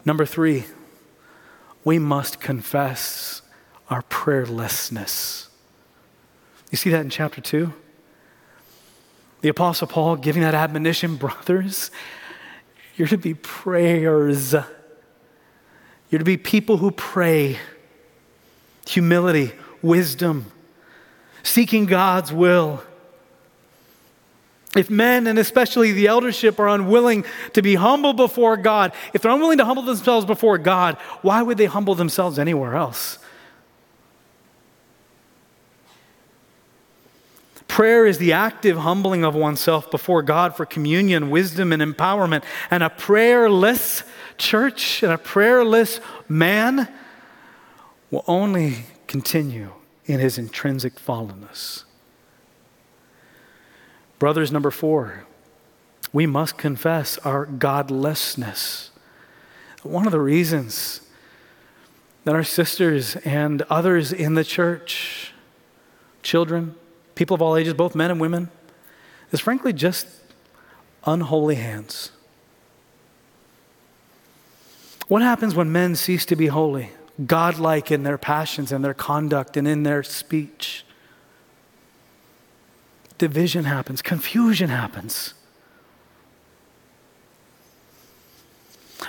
Number 0.05 0.25
three, 0.25 0.65
we 1.85 1.99
must 1.99 2.41
confess 2.41 3.43
our 3.91 4.03
prayerlessness. 4.03 5.49
You 6.71 6.79
see 6.79 6.91
that 6.91 7.01
in 7.01 7.11
chapter 7.11 7.41
2? 7.41 7.73
The 9.43 9.49
Apostle 9.49 9.87
Paul 9.87 10.17
giving 10.17 10.43
that 10.43 10.55
admonition, 10.55 11.17
brothers, 11.17 11.91
you're 12.97 13.09
to 13.09 13.19
be 13.19 13.35
prayers. 13.35 14.55
You're 16.11 16.19
to 16.19 16.25
be 16.25 16.37
people 16.37 16.79
who 16.79 16.91
pray. 16.91 17.59
Humility, 18.89 19.53
wisdom, 19.83 20.53
seeking 21.43 21.87
God's 21.87 22.33
will. 22.33 22.83
If 24.77 24.91
men, 24.91 25.27
and 25.27 25.39
especially 25.39 25.93
the 25.93 26.07
eldership, 26.07 26.61
are 26.61 26.69
unwilling 26.69 27.25
to 27.55 27.63
be 27.63 27.75
humble 27.75 28.13
before 28.13 28.57
God, 28.57 28.93
if 29.15 29.23
they're 29.23 29.33
unwilling 29.33 29.59
to 29.59 29.65
humble 29.65 29.83
themselves 29.83 30.27
before 30.27 30.59
God, 30.59 30.97
why 31.23 31.43
would 31.43 31.59
they 31.59 31.65
humble 31.65 31.95
themselves 31.95 32.39
anywhere 32.39 32.77
else? 32.77 33.19
Prayer 37.77 38.07
is 38.07 38.17
the 38.17 38.33
active 38.33 38.79
humbling 38.79 39.23
of 39.23 39.35
oneself 39.35 39.91
before 39.91 40.23
God 40.23 40.57
for 40.57 40.65
communion, 40.65 41.29
wisdom, 41.29 41.75
and 41.75 41.83
empowerment. 41.83 42.43
And 42.71 42.83
a 42.83 42.89
prayerless 42.89 44.03
church 44.39 45.03
and 45.03 45.13
a 45.13 45.19
prayerless 45.19 46.01
man 46.27 46.91
will 48.11 48.25
only 48.27 48.87
continue 49.07 49.75
in 50.07 50.21
his 50.21 50.39
intrinsic 50.39 50.95
fallenness. 50.95 51.85
Brothers, 54.19 54.51
number 54.51 54.71
four, 54.71 55.27
we 56.15 56.25
must 56.25 56.57
confess 56.57 57.19
our 57.19 57.45
godlessness. 57.45 58.91
One 59.83 60.07
of 60.07 60.13
the 60.13 60.21
reasons 60.21 61.03
that 62.25 62.35
our 62.35 62.43
sisters 62.43 63.17
and 63.17 63.61
others 63.69 64.15
in 64.15 64.33
the 64.33 64.45
church, 64.45 65.35
children, 66.23 66.75
people 67.17 67.35
of 67.35 67.43
all 67.43 67.57
ages, 67.57 67.75
both 67.75 67.97
men 67.97 68.13
and 68.13 68.21
women, 68.21 68.49
is 69.33 69.41
frankly 69.41 69.73
just 69.73 70.07
unholy 71.05 71.57
hands. 71.57 72.13
What 75.09 75.23
happens 75.23 75.57
when 75.57 75.73
men 75.73 75.97
cease 75.97 76.25
to 76.27 76.37
be 76.37 76.47
holy, 76.47 76.91
godlike 77.27 77.91
in 77.91 78.05
their 78.05 78.19
passions 78.19 78.71
and 78.71 78.85
their 78.85 78.95
conduct 78.95 79.57
and 79.57 79.67
in 79.67 79.83
their 79.83 80.05
speech? 80.05 80.85
division 83.19 83.65
happens, 83.65 84.03
confusion 84.03 84.69
happens. 84.69 85.35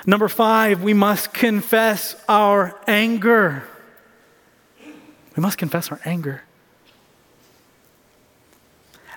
Number 0.05 0.27
five, 0.27 0.83
we 0.83 0.93
must 0.93 1.33
confess 1.33 2.15
our 2.27 2.79
anger. 2.87 3.63
We 5.35 5.41
must 5.41 5.57
confess 5.57 5.91
our 5.91 5.99
anger. 6.05 6.43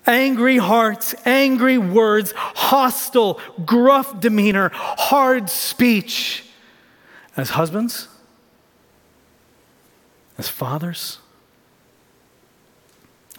Angry 0.06 0.56
hearts, 0.56 1.14
angry 1.24 1.78
words, 1.78 2.32
hostile, 2.36 3.40
gruff 3.64 4.20
demeanor, 4.20 4.70
hard 4.72 5.50
speech. 5.50 6.44
As 7.36 7.50
husbands, 7.50 8.08
as 10.36 10.48
fathers, 10.48 11.18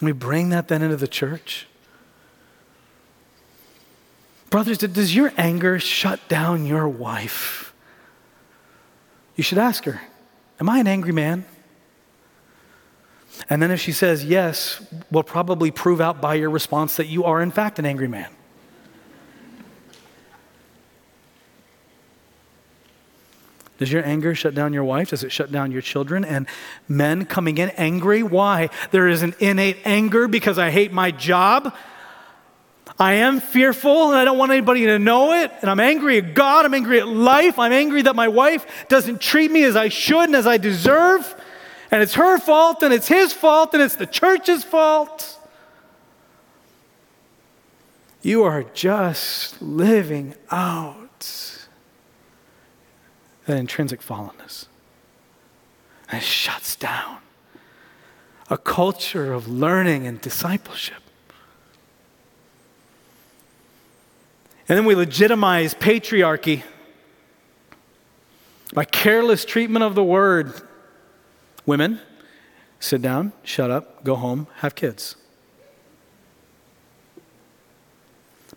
we 0.00 0.12
bring 0.12 0.48
that 0.48 0.68
then 0.68 0.82
into 0.82 0.96
the 0.96 1.08
church. 1.08 1.66
Brothers, 4.50 4.78
does 4.78 5.14
your 5.14 5.32
anger 5.36 5.78
shut 5.78 6.28
down 6.28 6.66
your 6.66 6.88
wife? 6.88 7.72
You 9.36 9.44
should 9.44 9.58
ask 9.58 9.84
her, 9.84 10.02
Am 10.60 10.68
I 10.68 10.78
an 10.78 10.86
angry 10.86 11.12
man? 11.12 11.44
And 13.50 13.62
then 13.62 13.70
if 13.70 13.80
she 13.80 13.92
says 13.92 14.24
yes, 14.24 14.84
we'll 15.10 15.22
probably 15.22 15.70
prove 15.70 16.00
out 16.00 16.20
by 16.20 16.34
your 16.34 16.50
response 16.50 16.96
that 16.96 17.06
you 17.06 17.24
are, 17.24 17.42
in 17.42 17.50
fact, 17.50 17.78
an 17.78 17.86
angry 17.86 18.08
man. 18.08 18.30
Does 23.78 23.90
your 23.90 24.06
anger 24.06 24.32
shut 24.34 24.54
down 24.54 24.72
your 24.72 24.84
wife? 24.84 25.10
Does 25.10 25.24
it 25.24 25.32
shut 25.32 25.50
down 25.50 25.72
your 25.72 25.82
children? 25.82 26.24
And 26.24 26.46
men 26.86 27.24
coming 27.24 27.58
in 27.58 27.70
angry? 27.70 28.22
Why? 28.22 28.70
There 28.92 29.08
is 29.08 29.22
an 29.22 29.34
innate 29.40 29.78
anger 29.84 30.28
because 30.28 30.56
I 30.56 30.70
hate 30.70 30.92
my 30.92 31.10
job. 31.10 31.74
I 32.96 33.14
am 33.14 33.40
fearful 33.40 34.10
and 34.10 34.16
I 34.16 34.24
don't 34.24 34.38
want 34.38 34.52
anybody 34.52 34.86
to 34.86 35.00
know 35.00 35.32
it. 35.32 35.50
And 35.62 35.68
I'm 35.68 35.80
angry 35.80 36.18
at 36.18 36.34
God. 36.34 36.64
I'm 36.64 36.74
angry 36.74 37.00
at 37.00 37.08
life. 37.08 37.58
I'm 37.58 37.72
angry 37.72 38.02
that 38.02 38.14
my 38.14 38.28
wife 38.28 38.86
doesn't 38.88 39.20
treat 39.20 39.50
me 39.50 39.64
as 39.64 39.74
I 39.74 39.88
should 39.88 40.26
and 40.26 40.36
as 40.36 40.46
I 40.46 40.58
deserve. 40.58 41.34
And 41.92 42.02
it's 42.02 42.14
her 42.14 42.38
fault 42.38 42.82
and 42.82 42.92
it's 42.92 43.06
his 43.06 43.34
fault 43.34 43.74
and 43.74 43.82
it's 43.82 43.96
the 43.96 44.06
church's 44.06 44.64
fault. 44.64 45.38
You 48.22 48.44
are 48.44 48.62
just 48.62 49.60
living 49.60 50.34
out 50.50 51.58
that 53.44 53.58
intrinsic 53.58 54.00
fallenness. 54.00 54.66
And 56.08 56.22
it 56.22 56.24
shuts 56.24 56.76
down 56.76 57.18
a 58.48 58.56
culture 58.56 59.34
of 59.34 59.46
learning 59.46 60.06
and 60.06 60.18
discipleship. 60.18 61.02
And 64.66 64.78
then 64.78 64.86
we 64.86 64.94
legitimize 64.94 65.74
patriarchy 65.74 66.62
by 68.72 68.86
careless 68.86 69.44
treatment 69.44 69.84
of 69.84 69.94
the 69.94 70.04
word. 70.04 70.62
Women, 71.64 72.00
sit 72.80 73.02
down, 73.02 73.32
shut 73.42 73.70
up, 73.70 74.04
go 74.04 74.16
home, 74.16 74.46
have 74.56 74.74
kids. 74.74 75.16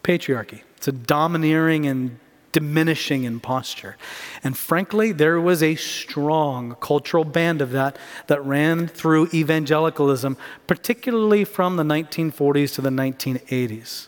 Patriarchy. 0.04 0.62
It's 0.78 0.88
a 0.88 0.92
domineering 0.92 1.88
and 1.88 2.20
diminishing 2.52 3.26
in 3.26 3.40
posture. 3.40 3.98
And 4.42 4.58
frankly, 4.58 5.12
there 5.12 5.42
was 5.42 5.62
a 5.62 5.76
strong 5.76 6.78
cultural 6.80 7.26
band 7.26 7.62
of 7.62 7.72
that 7.72 7.98
that 8.28 8.42
ran 8.46 8.88
through 8.88 9.30
evangelicalism, 9.34 10.38
particularly 10.66 11.44
from 11.44 11.76
the 11.76 11.84
1940s 11.84 12.74
to 12.76 12.82
the 12.82 12.90
1980s. 12.90 14.08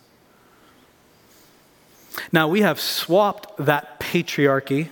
Now, 2.32 2.48
we 2.48 2.62
have 2.62 2.80
swapped 2.80 3.58
that 3.58 4.00
patriarchy 4.00 4.92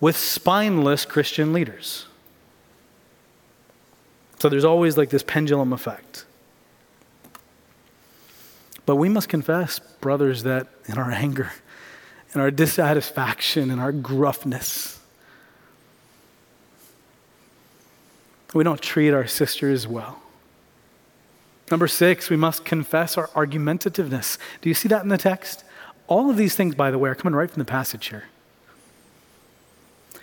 with 0.00 0.16
spineless 0.16 1.04
Christian 1.04 1.52
leaders. 1.52 2.05
So 4.46 4.50
there's 4.50 4.64
always 4.64 4.96
like 4.96 5.10
this 5.10 5.24
pendulum 5.24 5.72
effect. 5.72 6.24
But 8.84 8.94
we 8.94 9.08
must 9.08 9.28
confess, 9.28 9.80
brothers, 9.80 10.44
that 10.44 10.68
in 10.84 10.98
our 10.98 11.10
anger, 11.10 11.50
in 12.32 12.40
our 12.40 12.52
dissatisfaction 12.52 13.72
and 13.72 13.80
our 13.80 13.90
gruffness. 13.90 15.00
We 18.54 18.62
don't 18.62 18.80
treat 18.80 19.10
our 19.10 19.26
sisters 19.26 19.88
well. 19.88 20.22
Number 21.68 21.88
six, 21.88 22.30
we 22.30 22.36
must 22.36 22.64
confess 22.64 23.18
our 23.18 23.26
argumentativeness. 23.30 24.38
Do 24.60 24.68
you 24.68 24.76
see 24.76 24.86
that 24.90 25.02
in 25.02 25.08
the 25.08 25.18
text? 25.18 25.64
All 26.06 26.30
of 26.30 26.36
these 26.36 26.54
things, 26.54 26.76
by 26.76 26.92
the 26.92 26.98
way, 26.98 27.10
are 27.10 27.16
coming 27.16 27.34
right 27.34 27.50
from 27.50 27.58
the 27.58 27.68
passage 27.68 28.10
here. 28.10 28.26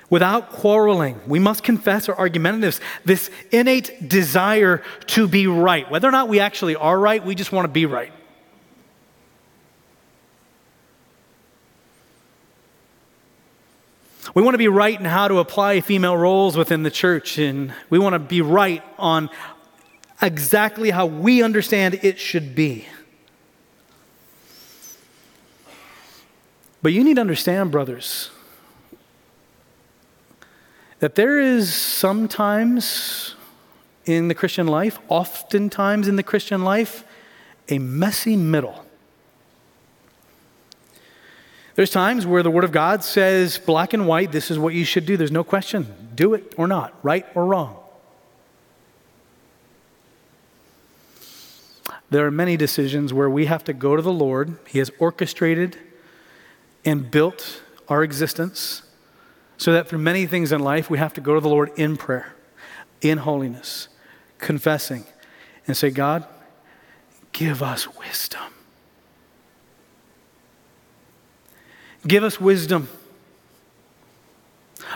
Without 0.10 0.52
quarreling, 0.52 1.20
we 1.26 1.40
must 1.40 1.64
confess 1.64 2.08
our 2.08 2.16
argumentativeness, 2.16 2.80
this 3.04 3.32
innate 3.52 4.08
desire 4.08 4.84
to 5.08 5.28
be 5.28 5.48
right. 5.48 5.90
Whether 5.90 6.08
or 6.08 6.12
not 6.12 6.28
we 6.28 6.40
actually 6.40 6.76
are 6.76 7.00
right, 7.00 7.26
we 7.26 7.36
just 7.36 7.52
want 7.52 7.66
to 7.66 7.72
be 7.72 7.86
right. 7.86 8.12
We 14.36 14.42
want 14.42 14.56
to 14.56 14.60
be 14.60 14.68
right 14.68 15.00
in 15.00 15.06
how 15.06 15.28
to 15.28 15.38
apply 15.38 15.82
female 15.82 16.18
roles 16.18 16.58
within 16.58 16.82
the 16.84 16.90
church, 16.90 17.38
and 17.38 17.74
we 17.90 18.00
want 18.00 18.14
to 18.14 18.20
be 18.20 18.42
right 18.42 18.84
on 18.98 19.30
exactly 20.22 20.90
how 20.90 21.06
we 21.06 21.44
understand 21.44 22.00
it 22.02 22.18
should 22.18 22.56
be. 22.56 22.88
But 26.82 26.94
you 26.94 27.04
need 27.04 27.16
to 27.16 27.22
understand, 27.22 27.72
brothers, 27.72 28.32
that 31.04 31.16
there 31.16 31.38
is 31.38 31.74
sometimes 31.74 33.36
in 34.06 34.30
the 34.30 34.34
Christian 34.34 34.68
life, 34.68 35.00
oftentimes 35.10 36.08
in 36.08 36.16
the 36.16 36.24
Christian 36.24 36.64
life, 36.64 37.04
a 37.68 37.78
messy 37.78 38.38
middle. 38.38 38.86
There's 41.76 41.90
times 41.90 42.26
where 42.26 42.42
the 42.42 42.50
Word 42.50 42.64
of 42.64 42.72
God 42.72 43.04
says, 43.04 43.58
black 43.58 43.92
and 43.92 44.08
white, 44.08 44.32
this 44.32 44.50
is 44.50 44.58
what 44.58 44.76
you 44.76 44.86
should 44.86 45.06
do. 45.06 45.18
There's 45.18 45.30
no 45.30 45.44
question. 45.44 45.94
Do 46.16 46.36
it 46.36 46.54
or 46.56 46.70
not, 46.70 46.98
right 47.04 47.26
or 47.36 47.48
wrong. 47.48 47.76
There 52.10 52.26
are 52.26 52.32
many 52.32 52.56
decisions 52.56 53.14
where 53.14 53.30
we 53.30 53.48
have 53.48 53.66
to 53.66 53.74
go 53.74 53.98
to 53.98 54.02
the 54.02 54.14
Lord. 54.14 54.58
He 54.70 54.80
has 54.80 54.90
orchestrated 55.00 55.78
and 56.86 57.12
built 57.12 57.62
our 57.90 58.04
existence 58.04 58.84
so 59.64 59.72
that 59.72 59.88
through 59.88 60.00
many 60.00 60.26
things 60.26 60.52
in 60.52 60.60
life, 60.60 60.90
we 60.90 60.98
have 60.98 61.14
to 61.14 61.22
go 61.22 61.36
to 61.36 61.40
the 61.40 61.48
Lord 61.48 61.72
in 61.78 61.96
prayer, 61.96 62.36
in 63.00 63.20
holiness, 63.20 63.88
confessing, 64.38 65.06
and 65.66 65.78
say, 65.78 65.90
God, 65.90 66.28
give 67.32 67.64
us 67.64 67.88
wisdom. 67.96 68.42
Give 72.06 72.26
us 72.26 72.42
wisdom 72.42 72.90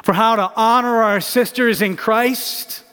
for 0.04 0.12
how 0.12 0.36
to 0.36 0.52
honor 0.58 1.02
our 1.02 1.22
sisters 1.22 1.82
in 1.82 1.96
Christ 1.96 2.84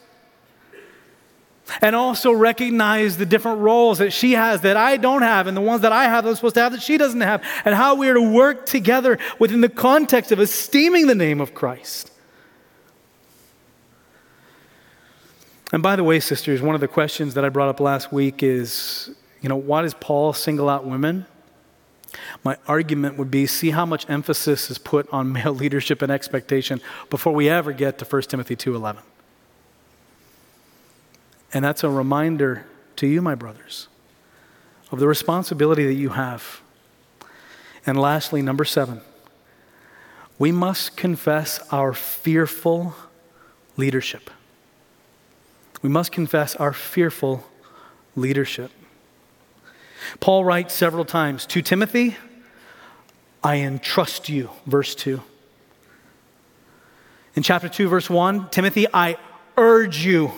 and 1.80 1.96
also 1.96 2.32
recognize 2.32 3.16
the 3.16 3.26
different 3.26 3.60
roles 3.60 3.98
that 3.98 4.12
she 4.12 4.32
has 4.32 4.60
that 4.62 4.76
I 4.76 4.96
don't 4.96 5.22
have 5.22 5.46
and 5.46 5.56
the 5.56 5.62
ones 5.62 5.82
that 5.82 5.92
I 5.92 6.04
have 6.04 6.24
that 6.24 6.30
I'm 6.30 6.36
supposed 6.36 6.56
to 6.56 6.62
have 6.62 6.72
that 6.72 6.82
she 6.82 6.98
doesn't 6.98 7.20
have 7.20 7.42
and 7.64 7.74
how 7.74 7.94
we 7.94 8.08
are 8.08 8.14
to 8.14 8.22
work 8.22 8.66
together 8.66 9.18
within 9.38 9.60
the 9.60 9.68
context 9.68 10.32
of 10.32 10.40
esteeming 10.40 11.06
the 11.06 11.14
name 11.14 11.40
of 11.40 11.54
Christ. 11.54 12.10
And 15.72 15.82
by 15.82 15.96
the 15.96 16.04
way, 16.04 16.20
sisters, 16.20 16.62
one 16.62 16.74
of 16.74 16.80
the 16.80 16.88
questions 16.88 17.34
that 17.34 17.44
I 17.44 17.48
brought 17.48 17.68
up 17.68 17.80
last 17.80 18.12
week 18.12 18.42
is, 18.42 19.10
you 19.40 19.48
know, 19.48 19.56
why 19.56 19.82
does 19.82 19.94
Paul 19.94 20.32
single 20.32 20.68
out 20.68 20.86
women? 20.86 21.26
My 22.44 22.56
argument 22.68 23.18
would 23.18 23.30
be 23.30 23.46
see 23.46 23.70
how 23.70 23.84
much 23.84 24.08
emphasis 24.08 24.70
is 24.70 24.78
put 24.78 25.08
on 25.10 25.32
male 25.32 25.52
leadership 25.62 26.02
and 26.02 26.12
expectation 26.12 26.80
before 27.10 27.34
we 27.34 27.48
ever 27.48 27.72
get 27.72 27.98
to 27.98 28.04
1 28.04 28.22
Timothy 28.22 28.54
2:11. 28.54 28.98
And 31.54 31.64
that's 31.64 31.84
a 31.84 31.88
reminder 31.88 32.66
to 32.96 33.06
you, 33.06 33.22
my 33.22 33.36
brothers, 33.36 33.86
of 34.90 34.98
the 34.98 35.06
responsibility 35.06 35.86
that 35.86 35.94
you 35.94 36.10
have. 36.10 36.60
And 37.86 37.98
lastly, 37.98 38.42
number 38.42 38.64
7, 38.64 39.00
we 40.36 40.50
must 40.50 40.96
confess 40.96 41.60
our 41.70 41.92
fearful 41.92 42.94
leadership. 43.76 44.30
We 45.80 45.88
must 45.88 46.10
confess 46.10 46.56
our 46.56 46.72
fearful 46.72 47.46
leadership. 48.16 48.72
Paul 50.18 50.44
writes 50.44 50.74
several 50.74 51.04
times 51.04 51.46
to 51.46 51.62
Timothy, 51.62 52.16
I 53.44 53.58
entrust 53.58 54.28
you, 54.28 54.50
verse 54.66 54.94
2. 54.94 55.22
In 57.36 57.42
chapter 57.42 57.68
2, 57.68 57.88
verse 57.88 58.10
1, 58.10 58.48
Timothy, 58.50 58.86
I 58.92 59.18
urge 59.56 60.04
you. 60.04 60.32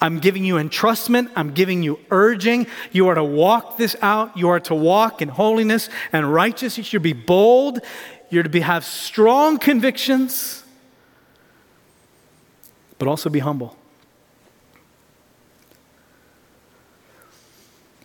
I'm 0.00 0.18
giving 0.18 0.44
you 0.44 0.54
entrustment. 0.54 1.30
I'm 1.36 1.52
giving 1.52 1.82
you 1.82 1.98
urging. 2.10 2.66
You 2.92 3.08
are 3.08 3.14
to 3.14 3.24
walk 3.24 3.76
this 3.76 3.96
out. 4.02 4.36
You 4.36 4.48
are 4.48 4.60
to 4.60 4.74
walk 4.74 5.22
in 5.22 5.28
holiness 5.28 5.88
and 6.12 6.32
righteousness. 6.32 6.78
You 6.78 6.84
should 6.84 7.02
be 7.02 7.12
bold. 7.12 7.80
You're 8.30 8.42
to 8.42 8.48
be, 8.48 8.60
have 8.60 8.84
strong 8.84 9.58
convictions, 9.58 10.64
but 12.98 13.08
also 13.08 13.30
be 13.30 13.40
humble. 13.40 13.76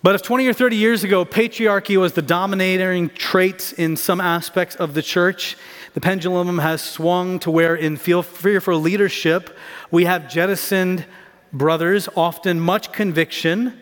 But 0.01 0.15
if 0.15 0.21
20 0.21 0.47
or 0.47 0.53
30 0.53 0.77
years 0.77 1.03
ago 1.03 1.25
patriarchy 1.25 1.97
was 1.97 2.13
the 2.13 2.21
dominating 2.21 3.09
trait 3.09 3.73
in 3.77 3.97
some 3.97 4.21
aspects 4.21 4.75
of 4.75 4.93
the 4.93 5.01
church, 5.01 5.57
the 5.93 5.99
pendulum 5.99 6.59
has 6.59 6.81
swung 6.81 7.39
to 7.39 7.51
where, 7.51 7.75
in 7.75 7.97
feel 7.97 8.23
fear 8.23 8.61
for 8.61 8.75
leadership, 8.75 9.57
we 9.91 10.05
have 10.05 10.29
jettisoned 10.29 11.05
brothers, 11.51 12.07
often 12.15 12.59
much 12.59 12.91
conviction. 12.91 13.77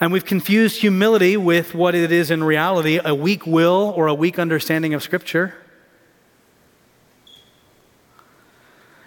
And 0.00 0.12
we've 0.12 0.24
confused 0.24 0.80
humility 0.80 1.36
with 1.36 1.74
what 1.74 1.94
it 1.94 2.10
is 2.10 2.30
in 2.30 2.44
reality 2.44 3.00
a 3.04 3.14
weak 3.14 3.46
will 3.46 3.92
or 3.96 4.06
a 4.06 4.14
weak 4.14 4.38
understanding 4.38 4.94
of 4.94 5.02
Scripture. 5.02 5.54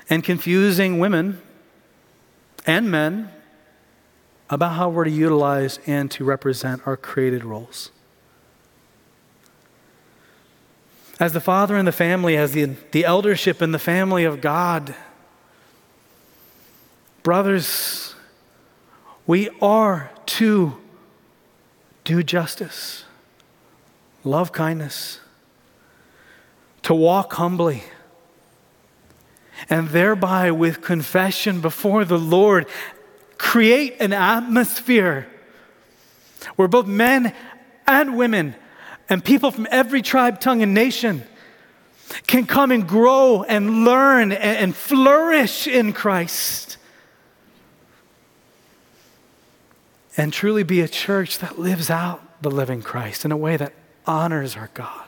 And 0.09 0.23
confusing 0.23 0.99
women 0.99 1.41
and 2.65 2.89
men 2.89 3.29
about 4.49 4.73
how 4.73 4.89
we're 4.89 5.03
to 5.03 5.11
utilize 5.11 5.79
and 5.85 6.09
to 6.11 6.23
represent 6.23 6.81
our 6.85 6.95
created 6.95 7.43
roles. 7.43 7.91
As 11.19 11.33
the 11.33 11.41
father 11.41 11.75
in 11.75 11.85
the 11.85 11.91
family, 11.91 12.37
as 12.37 12.51
the, 12.51 12.75
the 12.91 13.03
eldership 13.03 13.61
in 13.61 13.71
the 13.71 13.79
family 13.79 14.23
of 14.23 14.39
God, 14.39 14.95
brothers, 17.27 18.15
we 19.25 19.49
are 19.61 20.09
to 20.25 20.77
do 22.05 22.23
justice, 22.23 23.03
love 24.23 24.53
kindness, 24.53 25.19
to 26.83 26.95
walk 26.95 27.33
humbly, 27.33 27.83
and 29.69 29.89
thereby 29.89 30.51
with 30.51 30.81
confession 30.81 31.59
before 31.59 32.05
the 32.05 32.17
Lord 32.17 32.65
create 33.37 33.97
an 33.99 34.13
atmosphere 34.13 35.27
where 36.55 36.69
both 36.69 36.87
men 36.87 37.33
and 37.85 38.15
women 38.15 38.55
and 39.09 39.21
people 39.21 39.51
from 39.51 39.67
every 39.69 40.01
tribe, 40.01 40.39
tongue, 40.39 40.63
and 40.63 40.73
nation 40.73 41.23
can 42.25 42.45
come 42.45 42.71
and 42.71 42.87
grow 42.87 43.43
and 43.43 43.83
learn 43.83 44.31
and 44.31 44.73
flourish 44.73 45.67
in 45.67 45.91
Christ. 45.91 46.76
And 50.17 50.33
truly 50.33 50.63
be 50.63 50.81
a 50.81 50.87
church 50.87 51.37
that 51.37 51.59
lives 51.59 51.91
out 51.91 52.41
the 52.41 52.49
living 52.49 52.81
Christ 52.81 53.23
in 53.23 53.31
a 53.31 53.37
way 53.37 53.55
that 53.55 53.73
honors 54.07 54.57
our 54.57 54.71
God. 54.73 55.03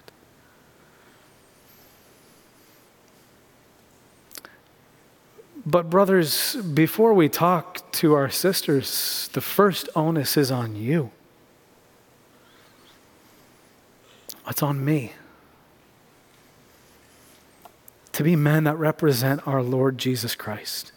But, 5.66 5.89
brothers, 5.89 6.55
before 6.55 7.14
we 7.14 7.28
talk 7.28 7.91
to 7.93 8.14
our 8.14 8.30
sisters, 8.30 9.30
the 9.34 9.41
first 9.41 9.89
onus 9.95 10.38
is 10.38 10.51
on 10.51 10.76
you. 10.76 11.12
It's 14.47 14.64
on 14.64 14.84
me. 14.84 15.14
To 18.14 18.24
be 18.24 18.36
men 18.36 18.64
that 18.64 18.78
represent 18.78 19.47
our 19.47 19.62
Lord 19.62 19.97
Jesus 19.97 20.34
Christ. 20.36 20.91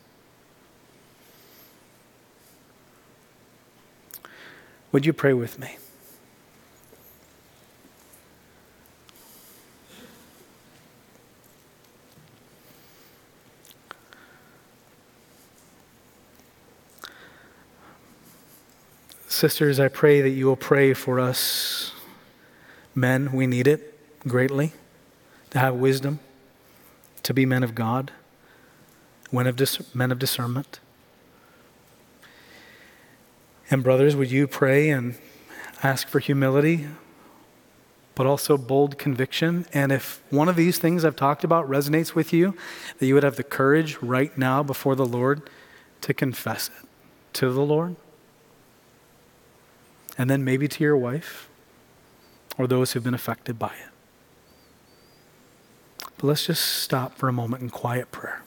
Would 4.93 5.07
you 5.07 5.15
pray 5.15 5.33
with 5.33 5.59
me? 5.59 5.79
Sisters, 19.29 19.81
I 19.81 19.89
pray 19.89 20.21
that 20.21 20.29
you 20.29 20.47
will 20.47 20.57
pray 20.57 20.93
for 20.93 21.19
us. 21.19 21.93
Men, 22.95 23.33
we 23.33 23.47
need 23.47 23.67
it 23.67 23.99
greatly 24.29 24.73
to 25.51 25.59
have 25.59 25.75
wisdom, 25.75 26.21
to 27.23 27.33
be 27.33 27.47
men 27.47 27.65
of 27.65 27.75
God, 27.75 28.13
men 29.33 29.47
of, 29.47 29.57
dis- 29.57 29.95
men 29.95 30.13
of 30.13 30.19
discernment. 30.19 30.81
And, 33.73 33.83
brothers, 33.83 34.15
would 34.15 34.31
you 34.31 34.47
pray 34.47 34.91
and 34.91 35.17
ask 35.83 36.07
for 36.07 36.19
humility, 36.19 36.89
but 38.15 38.27
also 38.27 38.59
bold 38.59 38.99
conviction? 38.99 39.65
And 39.73 39.91
if 39.91 40.23
one 40.29 40.51
of 40.51 40.57
these 40.57 40.77
things 40.77 41.07
I've 41.07 41.17
talked 41.17 41.43
about 41.43 41.67
resonates 41.67 42.15
with 42.15 42.35
you, 42.35 42.55
that 42.99 43.07
you 43.07 43.15
would 43.15 43.23
have 43.23 43.37
the 43.37 43.43
courage 43.43 43.97
right 44.03 44.37
now 44.37 44.63
before 44.63 44.95
the 44.95 45.07
Lord 45.07 45.49
to 46.03 46.13
confess 46.13 46.69
it 46.69 46.87
to 47.33 47.51
the 47.51 47.63
Lord 47.63 47.97
and 50.19 50.29
then 50.29 50.45
maybe 50.45 50.69
to 50.69 50.85
your 50.85 50.99
wife 50.99 51.49
or 52.59 52.67
those 52.67 52.93
who've 52.93 53.03
been 53.03 53.15
affected 53.15 53.59
by 53.59 53.69
it. 53.69 53.91
But 56.19 56.25
let's 56.25 56.45
just 56.45 56.63
stop 56.63 57.17
for 57.17 57.27
a 57.27 57.33
moment 57.33 57.63
in 57.63 57.71
quiet 57.71 58.13
prayer. 58.13 58.43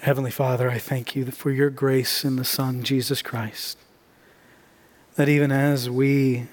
Heavenly 0.00 0.30
Father, 0.30 0.70
I 0.70 0.78
thank 0.78 1.14
you 1.14 1.26
for 1.26 1.50
your 1.50 1.68
grace 1.68 2.24
in 2.24 2.36
the 2.36 2.44
Son, 2.44 2.82
Jesus 2.82 3.20
Christ. 3.20 3.76
That 5.16 5.28
even 5.28 5.52
as 5.52 5.90
we 5.90 6.46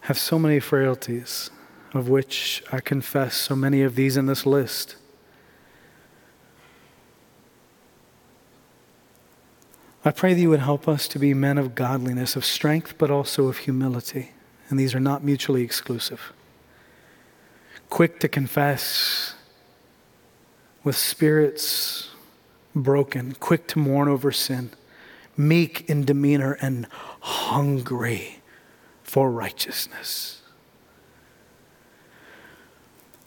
have 0.00 0.18
so 0.18 0.36
many 0.36 0.58
frailties, 0.58 1.50
of 1.92 2.08
which 2.08 2.64
I 2.72 2.80
confess 2.80 3.36
so 3.36 3.54
many 3.54 3.82
of 3.82 3.94
these 3.94 4.16
in 4.16 4.26
this 4.26 4.44
list, 4.44 4.96
I 10.04 10.10
pray 10.10 10.34
that 10.34 10.40
you 10.40 10.50
would 10.50 10.58
help 10.58 10.88
us 10.88 11.06
to 11.06 11.20
be 11.20 11.34
men 11.34 11.56
of 11.56 11.76
godliness, 11.76 12.34
of 12.34 12.44
strength, 12.44 12.98
but 12.98 13.12
also 13.12 13.46
of 13.46 13.58
humility. 13.58 14.32
And 14.68 14.80
these 14.80 14.92
are 14.92 15.00
not 15.00 15.22
mutually 15.22 15.62
exclusive. 15.62 16.32
Quick 17.90 18.18
to 18.18 18.28
confess, 18.28 19.33
with 20.84 20.96
spirits 20.96 22.10
broken, 22.74 23.34
quick 23.40 23.66
to 23.68 23.78
mourn 23.78 24.08
over 24.08 24.30
sin, 24.30 24.70
meek 25.36 25.88
in 25.88 26.04
demeanor, 26.04 26.58
and 26.60 26.86
hungry 27.20 28.40
for 29.02 29.30
righteousness. 29.30 30.42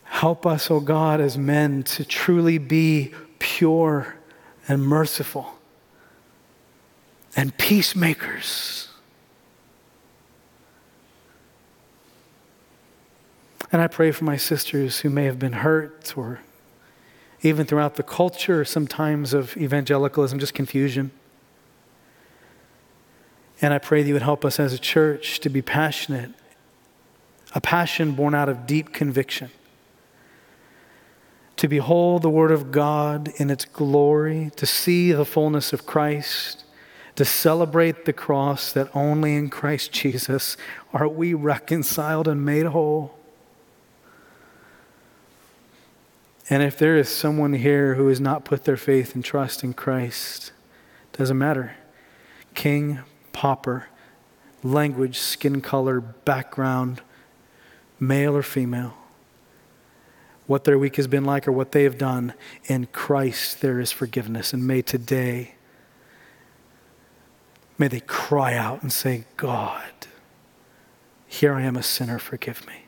Help 0.03 0.45
us, 0.45 0.71
O 0.71 0.75
oh 0.75 0.79
God, 0.79 1.19
as 1.19 1.37
men 1.37 1.83
to 1.83 2.05
truly 2.05 2.57
be 2.57 3.13
pure 3.39 4.15
and 4.67 4.81
merciful 4.83 5.57
and 7.35 7.55
peacemakers. 7.57 8.89
And 13.71 13.81
I 13.81 13.87
pray 13.87 14.11
for 14.11 14.23
my 14.23 14.37
sisters 14.37 14.99
who 15.01 15.09
may 15.09 15.25
have 15.25 15.37
been 15.37 15.53
hurt 15.53 16.17
or 16.17 16.39
even 17.47 17.65
throughout 17.65 17.95
the 17.95 18.03
culture, 18.03 18.65
sometimes 18.65 19.33
of 19.33 19.55
evangelicalism, 19.57 20.39
just 20.39 20.53
confusion. 20.53 21.11
And 23.61 23.73
I 23.73 23.79
pray 23.79 24.01
that 24.01 24.07
you 24.07 24.13
would 24.13 24.21
help 24.21 24.45
us 24.45 24.59
as 24.59 24.73
a 24.73 24.77
church 24.77 25.39
to 25.39 25.49
be 25.49 25.61
passionate, 25.61 26.31
a 27.55 27.61
passion 27.61 28.11
born 28.11 28.35
out 28.35 28.49
of 28.49 28.67
deep 28.67 28.93
conviction, 28.93 29.49
to 31.55 31.67
behold 31.67 32.21
the 32.21 32.29
Word 32.29 32.51
of 32.51 32.71
God 32.71 33.29
in 33.37 33.49
its 33.49 33.65
glory, 33.65 34.51
to 34.57 34.65
see 34.65 35.11
the 35.11 35.25
fullness 35.25 35.73
of 35.73 35.87
Christ, 35.87 36.65
to 37.15 37.25
celebrate 37.25 38.05
the 38.05 38.13
cross 38.13 38.71
that 38.73 38.95
only 38.95 39.35
in 39.35 39.49
Christ 39.49 39.91
Jesus 39.91 40.55
are 40.93 41.07
we 41.07 41.33
reconciled 41.33 42.27
and 42.27 42.45
made 42.45 42.67
whole. 42.67 43.16
And 46.49 46.63
if 46.63 46.77
there 46.77 46.95
is 46.95 47.09
someone 47.09 47.53
here 47.53 47.95
who 47.95 48.07
has 48.07 48.21
not 48.21 48.45
put 48.45 48.63
their 48.63 48.77
faith 48.77 49.15
and 49.15 49.23
trust 49.23 49.63
in 49.63 49.73
Christ, 49.73 50.51
doesn't 51.13 51.37
matter. 51.37 51.75
King, 52.53 52.99
pauper, 53.33 53.87
language, 54.63 55.17
skin 55.17 55.61
color, 55.61 55.99
background, 55.99 57.01
male 57.99 58.35
or 58.35 58.43
female, 58.43 58.93
what 60.45 60.63
their 60.63 60.79
week 60.79 60.95
has 60.95 61.07
been 61.07 61.25
like 61.25 61.47
or 61.47 61.51
what 61.51 61.73
they 61.73 61.83
have 61.83 61.97
done, 61.97 62.33
in 62.65 62.85
Christ 62.87 63.59
there 63.61 63.79
is 63.79 63.91
forgiveness. 63.91 64.53
And 64.53 64.65
may 64.65 64.81
today 64.81 65.55
May 67.77 67.87
they 67.87 67.99
cry 67.99 68.55
out 68.55 68.81
and 68.81 68.91
say, 68.91 69.25
God, 69.35 69.91
here 71.27 71.53
I 71.53 71.61
am 71.61 71.75
a 71.75 71.83
sinner, 71.83 72.17
forgive 72.17 72.65
me. 72.65 72.86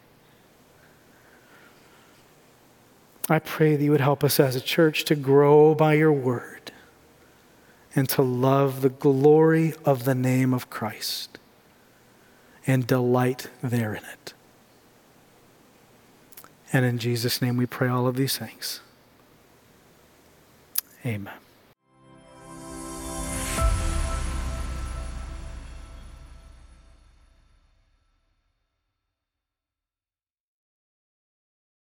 I 3.32 3.40
pray 3.40 3.76
that 3.76 3.84
you 3.84 3.92
would 3.92 4.02
help 4.02 4.24
us 4.24 4.40
as 4.40 4.56
a 4.56 4.62
church 4.62 5.04
to 5.06 5.16
grow 5.16 5.76
by 5.76 5.94
your 5.94 6.14
word 6.14 6.72
and 7.96 8.08
to 8.10 8.22
love 8.22 8.82
the 8.82 8.90
glory 8.90 9.74
of 9.86 10.06
the 10.06 10.16
name 10.16 10.54
of 10.54 10.70
Christ 10.70 11.38
and 12.66 12.86
delight 12.86 13.50
there 13.62 13.94
in 13.94 14.04
it. 14.04 14.34
And 16.72 16.86
in 16.86 17.00
Jesus' 17.00 17.42
name 17.42 17.58
we 17.58 17.66
pray 17.66 17.88
all 17.88 18.08
of 18.08 18.16
these 18.16 18.38
things. 18.38 18.82
Amen. 21.06 21.39